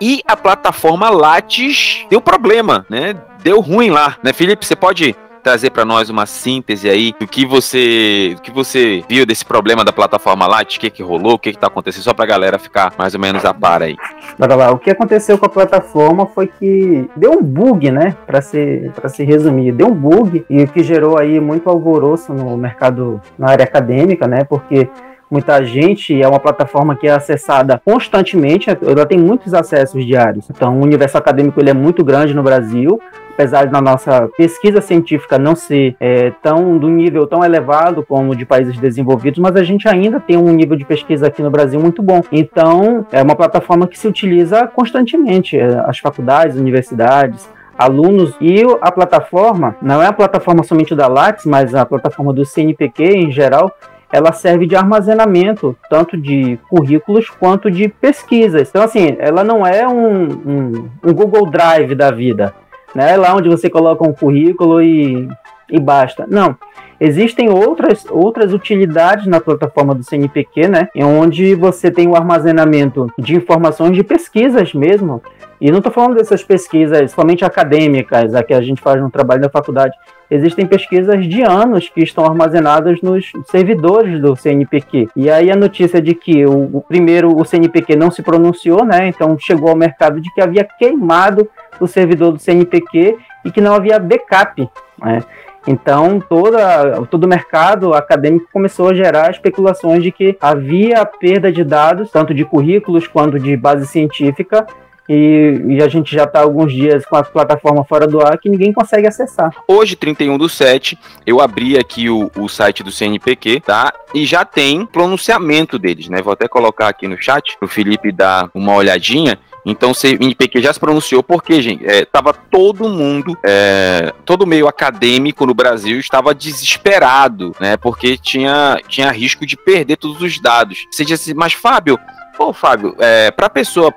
E 0.01 0.23
a 0.29 0.37
plataforma 0.37 1.11
Lattes 1.11 2.07
deu 2.09 2.21
problema, 2.21 2.87
né? 2.89 3.17
Deu 3.43 3.61
ruim 3.61 3.91
lá, 3.91 4.17
né, 4.23 4.33
Felipe? 4.33 4.65
Você 4.65 4.77
pode 4.77 5.17
trazer 5.43 5.71
para 5.71 5.85
nós 5.85 6.11
uma 6.11 6.27
síntese 6.27 6.89
aí 6.89 7.15
do 7.19 7.27
que 7.27 7.45
você 7.45 8.35
do 8.37 8.43
que 8.43 8.51
você 8.51 9.03
viu 9.09 9.27
desse 9.27 9.45
problema 9.45 9.85
da 9.85 9.93
plataforma 9.93 10.47
Light, 10.47 10.77
o 10.77 10.81
que 10.81 10.91
que 10.91 11.03
rolou, 11.03 11.35
o 11.35 11.39
que 11.39 11.53
que 11.53 11.59
tá 11.59 11.67
acontecendo, 11.67 12.03
só 12.03 12.15
pra 12.15 12.27
galera 12.27 12.59
ficar 12.59 12.93
mais 12.99 13.15
ou 13.15 13.21
menos 13.21 13.45
a 13.45 13.53
par 13.53 13.83
aí. 13.83 13.97
Bora 14.39 14.55
lá, 14.55 14.71
o 14.71 14.79
que 14.79 14.91
aconteceu 14.91 15.39
com 15.39 15.47
a 15.47 15.49
plataforma 15.49 16.27
foi 16.27 16.47
que 16.47 17.09
deu 17.17 17.33
um 17.33 17.43
bug, 17.43 17.91
né, 17.91 18.17
para 18.27 18.41
se 18.41 18.91
para 18.95 19.09
se 19.09 19.25
resumir, 19.25 19.73
deu 19.73 19.89
um 19.89 19.95
bug 19.95 20.45
e 20.49 20.67
que 20.67 20.83
gerou 20.83 21.19
aí 21.19 21.41
muito 21.41 21.69
alvoroço 21.69 22.33
no 22.33 22.57
mercado 22.57 23.21
na 23.39 23.51
área 23.51 23.65
acadêmica, 23.65 24.27
né, 24.27 24.45
porque 24.45 24.89
muita 25.31 25.65
gente, 25.65 26.21
é 26.21 26.27
uma 26.27 26.41
plataforma 26.41 26.97
que 26.97 27.07
é 27.07 27.13
acessada 27.13 27.81
constantemente, 27.85 28.69
ela 28.69 29.07
tem 29.07 29.17
muitos 29.17 29.55
acessos 29.55 30.05
diários. 30.05 30.51
Então, 30.51 30.77
o 30.79 30.83
universo 30.83 31.17
acadêmico 31.17 31.61
ele 31.61 31.71
é 31.71 31.75
muito 31.75 32.03
grande 32.03 32.35
no 32.35 32.43
Brasil, 32.43 33.01
apesar 33.41 33.69
da 33.69 33.81
nossa 33.81 34.29
pesquisa 34.37 34.83
científica 34.83 35.39
não 35.39 35.57
ser 35.57 35.97
é, 35.99 36.31
tão 36.43 36.77
do 36.77 36.91
nível 36.91 37.27
tão 37.27 37.43
elevado 37.43 38.05
como 38.07 38.37
de 38.37 38.45
países 38.45 38.77
desenvolvidos, 38.77 39.39
mas 39.39 39.57
a 39.57 39.63
gente 39.63 39.89
ainda 39.89 40.21
tem 40.21 40.37
um 40.37 40.53
nível 40.53 40.77
de 40.77 40.85
pesquisa 40.85 41.29
aqui 41.29 41.43
no 41.43 41.51
Brasil 41.51 41.81
muito 41.81 42.03
bom. 42.03 42.21
Então, 42.31 43.07
é 43.11 43.23
uma 43.23 43.35
plataforma 43.35 43.89
que 43.89 43.99
se 43.99 44.07
utiliza 44.07 44.67
constantemente, 44.67 45.59
é, 45.59 45.83
as 45.87 45.99
faculdades, 45.99 46.57
universidades, 46.57 47.49
alunos 47.79 48.37
e 48.43 48.63
a 48.83 48.93
plataforma, 48.93 49.75
não 49.81 50.03
é 50.03 50.07
a 50.07 50.13
plataforma 50.13 50.63
somente 50.63 50.95
da 50.95 51.09
Lattes, 51.09 51.47
mas 51.47 51.75
a 51.75 51.87
plataforma 51.87 52.31
do 52.31 52.45
CNPq 52.45 53.05
em 53.05 53.33
geral, 53.33 53.75
ela 54.13 54.33
serve 54.33 54.67
de 54.67 54.77
armazenamento 54.77 55.75
tanto 55.89 56.17
de 56.17 56.59
currículos 56.69 57.31
quanto 57.31 57.71
de 57.71 57.89
pesquisas. 57.89 58.69
Então, 58.69 58.83
assim, 58.83 59.17
ela 59.19 59.43
não 59.43 59.67
é 59.67 59.89
um, 59.89 60.25
um, 60.25 60.89
um 61.05 61.15
Google 61.15 61.49
Drive 61.49 61.95
da 61.95 62.11
vida, 62.11 62.53
né? 62.95 63.17
Lá 63.17 63.35
onde 63.35 63.49
você 63.49 63.69
coloca 63.69 64.09
um 64.09 64.13
currículo 64.13 64.83
e, 64.83 65.29
e 65.71 65.81
basta. 65.81 66.27
Não. 66.29 66.57
Existem 67.01 67.49
outras, 67.49 68.05
outras 68.11 68.53
utilidades 68.53 69.27
na 69.27 69.41
plataforma 69.41 69.95
do 69.95 70.05
CNPq, 70.05 70.69
né? 70.69 70.89
Onde 70.97 71.55
você 71.55 71.91
tem 71.91 72.07
o 72.07 72.15
armazenamento 72.15 73.07
de 73.19 73.35
informações 73.35 73.95
de 73.95 74.05
pesquisas 74.05 74.75
mesmo. 74.75 75.23
E 75.61 75.71
não 75.71 75.79
estou 75.79 75.93
falando 75.93 76.17
dessas 76.17 76.43
pesquisas 76.43 77.11
somente 77.13 77.45
acadêmicas, 77.45 78.35
a 78.35 78.43
que 78.43 78.53
a 78.53 78.61
gente 78.61 78.81
faz 78.81 79.01
no 79.01 79.11
trabalho 79.11 79.41
da 79.41 79.49
faculdade 79.49 79.95
existem 80.31 80.65
pesquisas 80.65 81.27
de 81.27 81.43
anos 81.43 81.89
que 81.89 82.03
estão 82.03 82.25
armazenadas 82.25 83.03
nos 83.03 83.33
servidores 83.51 84.21
do 84.21 84.37
CNPq. 84.37 85.09
E 85.17 85.29
aí 85.29 85.51
a 85.51 85.57
notícia 85.57 86.01
de 86.01 86.15
que 86.15 86.47
o, 86.47 86.77
o 86.77 86.81
primeiro 86.81 87.37
o 87.37 87.45
CNPq 87.45 87.97
não 87.97 88.11
se 88.11 88.23
pronunciou, 88.23 88.85
né? 88.85 89.09
Então 89.09 89.37
chegou 89.39 89.71
ao 89.71 89.77
mercado 89.77 90.21
de 90.21 90.33
que 90.33 90.41
havia 90.41 90.65
queimado 90.65 91.49
o 91.79 91.87
servidor 91.87 92.33
do 92.33 92.39
CNPq 92.39 93.17
e 93.45 93.51
que 93.51 93.61
não 93.61 93.75
havia 93.75 93.99
backup, 93.99 94.69
né? 94.99 95.23
Então, 95.67 96.21
toda, 96.21 97.03
todo 97.11 97.25
o 97.25 97.29
mercado 97.29 97.93
acadêmico 97.93 98.49
começou 98.51 98.89
a 98.89 98.95
gerar 98.95 99.31
especulações 99.31 100.03
de 100.03 100.11
que 100.11 100.37
havia 100.41 101.05
perda 101.05 101.53
de 101.53 101.63
dados, 101.63 102.11
tanto 102.11 102.33
de 102.33 102.45
currículos 102.45 103.07
quanto 103.07 103.39
de 103.39 103.57
base 103.57 103.87
científica, 103.87 104.67
e, 105.13 105.61
e 105.67 105.83
a 105.83 105.89
gente 105.89 106.15
já 106.15 106.23
está 106.23 106.41
alguns 106.41 106.73
dias 106.73 107.05
com 107.05 107.17
a 107.17 107.25
plataforma 107.25 107.85
fora 107.85 108.07
do 108.07 108.21
ar 108.21 108.39
que 108.39 108.49
ninguém 108.49 108.73
consegue 108.73 109.09
acessar. 109.09 109.53
Hoje, 109.67 109.97
31 109.97 110.39
do 110.39 110.49
7, 110.49 110.97
eu 111.27 111.41
abri 111.41 111.77
aqui 111.77 112.09
o, 112.09 112.31
o 112.39 112.49
site 112.49 112.85
do 112.85 112.93
CNPq, 112.93 113.61
tá? 113.61 113.93
E 114.15 114.25
já 114.25 114.45
tem 114.45 114.87
pronunciamento 114.87 115.81
deles, 115.81 116.09
né? 116.09 116.23
Vou 116.23 116.33
até 116.33 116.47
colocar 116.47 116.87
aqui 116.87 117.09
no 117.09 117.21
chat 117.21 117.57
o 117.61 117.67
Felipe 117.67 118.13
dar 118.13 118.49
uma 118.55 118.75
olhadinha. 118.77 119.37
Então 119.65 119.91
o 119.91 119.95
CNPq 119.95 120.63
já 120.63 120.73
se 120.73 120.81
pronunciou 120.81 121.23
porque, 121.23 121.61
gente, 121.61 121.87
é, 121.87 122.05
tava 122.05 122.33
todo 122.33 122.89
mundo, 122.89 123.37
é, 123.45 124.13
todo 124.25 124.47
meio 124.47 124.67
acadêmico 124.67 125.47
no 125.47 125.55
Brasil 125.55 125.99
estava 125.99 126.35
desesperado, 126.35 127.55
né? 127.61 127.77
Porque 127.77 128.17
tinha, 128.17 128.81
tinha 128.89 129.11
risco 129.11 129.45
de 129.45 129.57
perder 129.57 129.97
todos 129.97 130.23
os 130.23 130.41
dados. 130.41 130.87
Você 130.91 131.05
disse, 131.05 131.35
mas 131.35 131.53
Fábio, 131.53 131.99
Pô, 132.41 132.55
Fábio, 132.55 132.97
é, 132.99 133.31
para 133.31 133.49
a 133.49 133.51
pessoa 133.51 133.93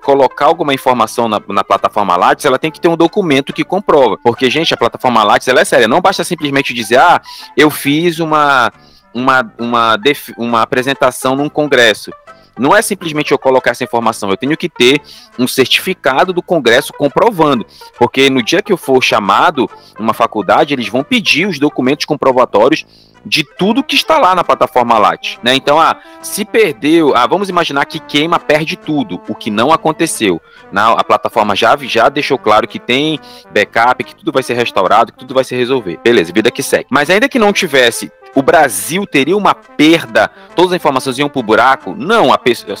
colocar 0.00 0.46
alguma 0.46 0.72
informação 0.72 1.28
na, 1.28 1.38
na, 1.48 1.62
plataforma 1.62 2.16
Lattes, 2.16 2.46
ela 2.46 2.58
tem 2.58 2.70
que 2.70 2.80
ter 2.80 2.88
um 2.88 2.96
documento 2.96 3.52
que 3.52 3.62
comprova. 3.62 4.16
Porque, 4.24 4.48
gente, 4.48 4.72
a 4.72 4.78
plataforma 4.78 5.22
Lattes 5.22 5.46
ela 5.46 5.60
é 5.60 5.64
séria. 5.66 5.86
Não 5.86 6.00
basta 6.00 6.24
simplesmente 6.24 6.72
dizer, 6.72 6.98
ah, 6.98 7.20
eu 7.54 7.68
fiz 7.68 8.18
uma, 8.18 8.72
uma, 9.12 9.52
uma, 9.58 9.96
uma 10.38 10.62
apresentação 10.62 11.36
num 11.36 11.50
congresso. 11.50 12.10
Não 12.58 12.76
é 12.76 12.82
simplesmente 12.82 13.32
eu 13.32 13.38
colocar 13.38 13.70
essa 13.70 13.84
informação, 13.84 14.30
eu 14.30 14.36
tenho 14.36 14.56
que 14.56 14.68
ter 14.68 15.00
um 15.38 15.46
certificado 15.46 16.32
do 16.32 16.42
Congresso 16.42 16.92
comprovando, 16.92 17.66
porque 17.98 18.28
no 18.28 18.42
dia 18.42 18.62
que 18.62 18.72
eu 18.72 18.76
for 18.76 19.02
chamado 19.02 19.68
numa 19.98 20.14
faculdade, 20.14 20.74
eles 20.74 20.88
vão 20.88 21.02
pedir 21.02 21.46
os 21.46 21.58
documentos 21.58 22.04
comprovatórios 22.04 22.84
de 23.24 23.44
tudo 23.44 23.84
que 23.84 23.94
está 23.94 24.18
lá 24.18 24.34
na 24.34 24.44
plataforma 24.44 24.98
Latte, 24.98 25.38
né? 25.42 25.54
Então, 25.54 25.80
ah, 25.80 25.96
se 26.20 26.44
perdeu, 26.44 27.14
ah, 27.16 27.26
vamos 27.26 27.48
imaginar 27.48 27.84
que 27.84 28.00
queima, 28.00 28.38
perde 28.38 28.76
tudo, 28.76 29.20
o 29.28 29.34
que 29.34 29.50
não 29.50 29.72
aconteceu. 29.72 30.40
Na, 30.70 30.92
a 30.92 31.04
plataforma 31.04 31.54
já, 31.54 31.76
já 31.82 32.08
deixou 32.08 32.38
claro 32.38 32.66
que 32.66 32.78
tem 32.78 33.18
backup, 33.52 34.02
que 34.02 34.14
tudo 34.14 34.32
vai 34.32 34.42
ser 34.42 34.54
restaurado, 34.54 35.12
que 35.12 35.18
tudo 35.18 35.34
vai 35.34 35.44
se 35.44 35.54
resolver. 35.54 36.00
Beleza, 36.02 36.32
vida 36.32 36.50
que 36.50 36.62
segue. 36.62 36.86
Mas 36.90 37.10
ainda 37.10 37.28
que 37.28 37.38
não 37.38 37.52
tivesse 37.52 38.10
o 38.34 38.42
Brasil 38.42 39.06
teria 39.06 39.36
uma 39.36 39.54
perda, 39.54 40.30
todas 40.54 40.72
as 40.72 40.76
informações 40.76 41.18
iam 41.18 41.28
para 41.28 41.40
o 41.40 41.42
buraco? 41.42 41.94
Não, 41.96 42.28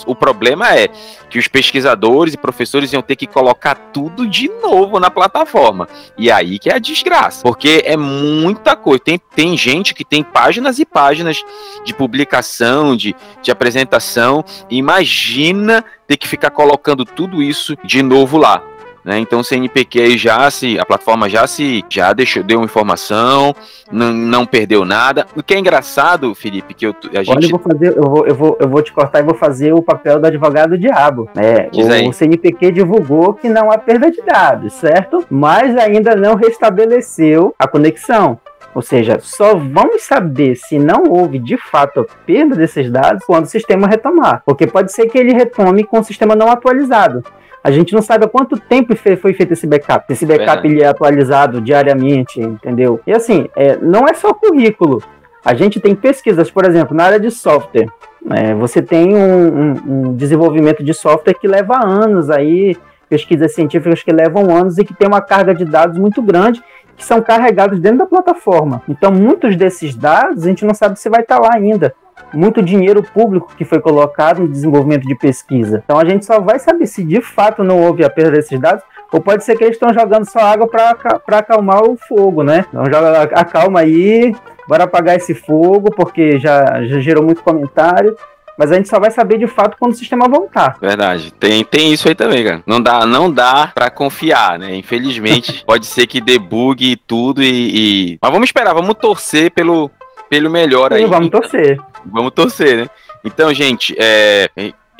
o 0.06 0.14
problema 0.14 0.74
é 0.74 0.88
que 1.28 1.38
os 1.38 1.48
pesquisadores 1.48 2.34
e 2.34 2.38
professores 2.38 2.92
iam 2.92 3.02
ter 3.02 3.16
que 3.16 3.26
colocar 3.26 3.74
tudo 3.74 4.26
de 4.26 4.48
novo 4.62 4.98
na 4.98 5.10
plataforma. 5.10 5.88
E 6.16 6.30
aí 6.30 6.58
que 6.58 6.70
é 6.70 6.74
a 6.74 6.78
desgraça, 6.78 7.42
porque 7.42 7.82
é 7.84 7.96
muita 7.96 8.74
coisa. 8.76 9.02
Tem, 9.04 9.20
tem 9.34 9.56
gente 9.56 9.94
que 9.94 10.04
tem 10.04 10.22
páginas 10.22 10.78
e 10.78 10.84
páginas 10.84 11.42
de 11.84 11.94
publicação, 11.94 12.96
de, 12.96 13.14
de 13.42 13.50
apresentação. 13.50 14.44
Imagina 14.70 15.84
ter 16.06 16.16
que 16.16 16.28
ficar 16.28 16.50
colocando 16.50 17.04
tudo 17.04 17.42
isso 17.42 17.76
de 17.84 18.02
novo 18.02 18.36
lá. 18.36 18.62
Né? 19.04 19.18
Então 19.18 19.40
o 19.40 19.44
CNPq 19.44 20.16
já 20.16 20.50
se, 20.50 20.78
a 20.78 20.86
plataforma 20.86 21.28
já 21.28 21.46
se, 21.46 21.84
já 21.88 22.12
deixou, 22.12 22.42
deu 22.42 22.62
informação, 22.62 23.54
não, 23.90 24.12
não 24.12 24.46
perdeu 24.46 24.84
nada. 24.84 25.26
O 25.36 25.42
que 25.42 25.54
é 25.54 25.58
engraçado, 25.58 26.34
Felipe, 26.34 26.74
que 26.74 26.86
eu, 26.86 26.94
a 27.14 27.22
gente... 27.22 27.30
Olha, 27.30 27.46
eu 27.46 27.50
vou 27.50 27.58
fazer, 27.58 27.96
eu 27.96 28.02
vou, 28.02 28.26
eu 28.26 28.34
vou, 28.34 28.58
eu 28.60 28.68
vou 28.68 28.82
te 28.82 28.92
cortar 28.92 29.20
e 29.20 29.24
vou 29.24 29.34
fazer 29.34 29.72
o 29.72 29.82
papel 29.82 30.20
do 30.20 30.26
advogado 30.26 30.78
diabo. 30.78 31.28
Né? 31.34 31.68
O, 31.72 32.10
o 32.10 32.12
CNPq 32.12 32.70
divulgou 32.70 33.34
que 33.34 33.48
não 33.48 33.70
há 33.70 33.78
perda 33.78 34.10
de 34.10 34.22
dados, 34.22 34.72
certo? 34.74 35.24
Mas 35.28 35.76
ainda 35.76 36.14
não 36.14 36.34
restabeleceu 36.34 37.54
a 37.58 37.66
conexão. 37.66 38.38
Ou 38.74 38.80
seja, 38.80 39.18
só 39.20 39.54
vamos 39.54 40.02
saber 40.02 40.56
se 40.56 40.78
não 40.78 41.04
houve 41.10 41.38
de 41.38 41.58
fato 41.58 42.00
a 42.00 42.04
perda 42.24 42.56
desses 42.56 42.90
dados 42.90 43.22
quando 43.26 43.44
o 43.44 43.48
sistema 43.48 43.86
retomar. 43.86 44.42
Porque 44.46 44.66
pode 44.66 44.92
ser 44.92 45.08
que 45.08 45.18
ele 45.18 45.34
retome 45.34 45.84
com 45.84 45.98
o 45.98 46.04
sistema 46.04 46.34
não 46.34 46.50
atualizado. 46.50 47.22
A 47.64 47.70
gente 47.70 47.94
não 47.94 48.02
sabe 48.02 48.24
há 48.24 48.28
quanto 48.28 48.58
tempo 48.58 48.94
foi 48.96 49.32
feito 49.32 49.52
esse 49.52 49.66
backup. 49.66 50.12
Esse 50.12 50.26
backup 50.26 50.66
ele 50.66 50.82
é 50.82 50.86
atualizado 50.86 51.60
diariamente, 51.60 52.40
entendeu? 52.40 53.00
E 53.06 53.12
assim, 53.12 53.48
é, 53.54 53.76
não 53.76 54.06
é 54.08 54.14
só 54.14 54.34
currículo. 54.34 55.02
A 55.44 55.54
gente 55.54 55.80
tem 55.80 55.94
pesquisas, 55.94 56.50
por 56.50 56.64
exemplo, 56.64 56.96
na 56.96 57.04
área 57.04 57.20
de 57.20 57.30
software. 57.30 57.88
É, 58.30 58.54
você 58.54 58.80
tem 58.80 59.14
um, 59.14 59.46
um, 59.46 59.72
um, 59.86 60.16
desenvolvimento 60.16 60.82
de 60.82 60.94
software 60.94 61.34
que 61.34 61.48
leva 61.48 61.84
anos 61.84 62.30
aí, 62.30 62.76
pesquisas 63.08 63.54
científicas 63.54 64.02
que 64.02 64.12
levam 64.12 64.54
anos 64.54 64.78
e 64.78 64.84
que 64.84 64.94
tem 64.94 65.06
uma 65.06 65.20
carga 65.20 65.54
de 65.54 65.64
dados 65.64 65.98
muito 65.98 66.22
grande 66.22 66.62
que 66.96 67.04
são 67.04 67.20
carregados 67.20 67.80
dentro 67.80 67.98
da 67.98 68.06
plataforma. 68.06 68.82
Então, 68.88 69.10
muitos 69.10 69.56
desses 69.56 69.94
dados 69.94 70.44
a 70.44 70.48
gente 70.48 70.64
não 70.64 70.74
sabe 70.74 70.98
se 70.98 71.08
vai 71.08 71.20
estar 71.20 71.38
lá 71.38 71.50
ainda 71.54 71.94
muito 72.32 72.62
dinheiro 72.62 73.02
público 73.02 73.52
que 73.56 73.64
foi 73.64 73.80
colocado 73.80 74.40
no 74.40 74.48
desenvolvimento 74.48 75.06
de 75.06 75.14
pesquisa. 75.14 75.82
Então 75.84 75.98
a 75.98 76.04
gente 76.04 76.24
só 76.24 76.40
vai 76.40 76.58
saber 76.58 76.86
se 76.86 77.04
de 77.04 77.20
fato 77.20 77.62
não 77.62 77.80
houve 77.80 78.04
a 78.04 78.10
perda 78.10 78.32
desses 78.32 78.58
dados 78.58 78.82
ou 79.12 79.20
pode 79.20 79.44
ser 79.44 79.56
que 79.56 79.64
eles 79.64 79.76
estão 79.76 79.92
jogando 79.92 80.28
só 80.28 80.40
água 80.40 80.66
para 80.66 81.38
acalmar 81.38 81.82
o 81.82 81.96
fogo, 81.96 82.42
né? 82.42 82.64
Então 82.68 82.84
joga, 82.86 83.22
acalma 83.22 83.80
aí, 83.80 84.34
bora 84.66 84.84
apagar 84.84 85.16
esse 85.16 85.34
fogo, 85.34 85.90
porque 85.94 86.38
já, 86.38 86.82
já 86.84 86.98
gerou 86.98 87.22
muito 87.22 87.42
comentário. 87.42 88.16
Mas 88.58 88.70
a 88.70 88.76
gente 88.76 88.88
só 88.88 89.00
vai 89.00 89.10
saber 89.10 89.38
de 89.38 89.46
fato 89.46 89.76
quando 89.78 89.92
o 89.92 89.96
sistema 89.96 90.28
voltar. 90.28 90.76
Verdade. 90.80 91.32
Tem, 91.32 91.64
tem 91.64 91.92
isso 91.92 92.08
aí 92.08 92.14
também, 92.14 92.44
cara. 92.44 92.62
Não 92.66 92.80
dá, 92.80 93.06
não 93.06 93.30
dá 93.30 93.70
para 93.74 93.90
confiar, 93.90 94.58
né? 94.58 94.74
Infelizmente, 94.74 95.64
pode 95.66 95.86
ser 95.86 96.06
que 96.06 96.20
debugue 96.20 96.96
tudo 96.96 97.42
e, 97.42 98.12
e, 98.12 98.18
Mas 98.20 98.30
vamos 98.30 98.48
esperar, 98.48 98.74
vamos 98.74 98.94
torcer 98.94 99.50
pelo, 99.50 99.90
pelo 100.28 100.50
melhor 100.50 100.92
Sim, 100.92 100.98
aí. 100.98 101.06
Vamos 101.06 101.30
torcer. 101.30 101.80
Vamos 102.04 102.32
torcer, 102.32 102.76
né? 102.76 102.90
Então, 103.24 103.54
gente, 103.54 103.94
é, 103.98 104.48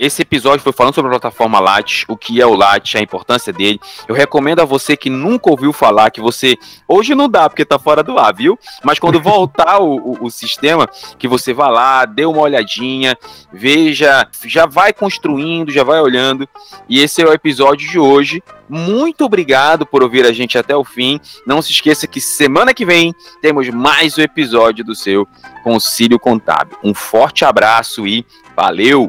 esse 0.02 0.22
episódio 0.22 0.64
foi 0.64 0.72
falando 0.72 0.96
sobre 0.96 1.10
a 1.10 1.12
plataforma 1.12 1.60
Lattes, 1.60 2.04
o 2.08 2.16
que 2.16 2.40
é 2.40 2.46
o 2.46 2.56
Lattes, 2.56 2.96
a 2.96 3.00
importância 3.00 3.52
dele. 3.52 3.78
Eu 4.08 4.16
recomendo 4.16 4.58
a 4.58 4.64
você 4.64 4.96
que 4.96 5.08
nunca 5.08 5.48
ouviu 5.48 5.72
falar, 5.72 6.10
que 6.10 6.20
você. 6.20 6.58
Hoje 6.88 7.14
não 7.14 7.28
dá, 7.28 7.48
porque 7.48 7.64
tá 7.64 7.78
fora 7.78 8.02
do 8.02 8.18
ar, 8.18 8.34
viu? 8.34 8.58
Mas 8.82 8.98
quando 8.98 9.20
voltar 9.22 9.78
o, 9.78 9.94
o, 9.94 10.24
o, 10.24 10.30
sistema, 10.30 10.88
que 11.16 11.28
você 11.28 11.52
vá 11.54 11.68
lá, 11.68 12.04
dê 12.04 12.24
uma 12.24 12.40
olhadinha, 12.40 13.16
veja, 13.52 14.26
já 14.44 14.66
vai 14.66 14.92
construindo, 14.92 15.70
já 15.70 15.84
vai 15.84 16.00
olhando. 16.00 16.48
E 16.88 16.98
esse 16.98 17.22
é 17.22 17.24
o 17.24 17.32
episódio 17.32 17.88
de 17.88 17.96
hoje. 17.96 18.42
Muito 18.68 19.24
obrigado 19.24 19.86
por 19.86 20.02
ouvir 20.02 20.26
a 20.26 20.32
gente 20.32 20.58
até 20.58 20.74
o 20.74 20.82
fim. 20.82 21.20
Não 21.46 21.62
se 21.62 21.70
esqueça 21.70 22.08
que 22.08 22.20
semana 22.20 22.74
que 22.74 22.84
vem 22.84 23.14
temos 23.40 23.68
mais 23.68 24.18
um 24.18 24.22
episódio 24.22 24.84
do 24.84 24.96
seu 24.96 25.28
Concílio 25.62 26.18
Contábil. 26.18 26.76
Um 26.82 26.92
forte 26.92 27.44
abraço 27.44 28.04
e 28.04 28.26
valeu! 28.56 29.08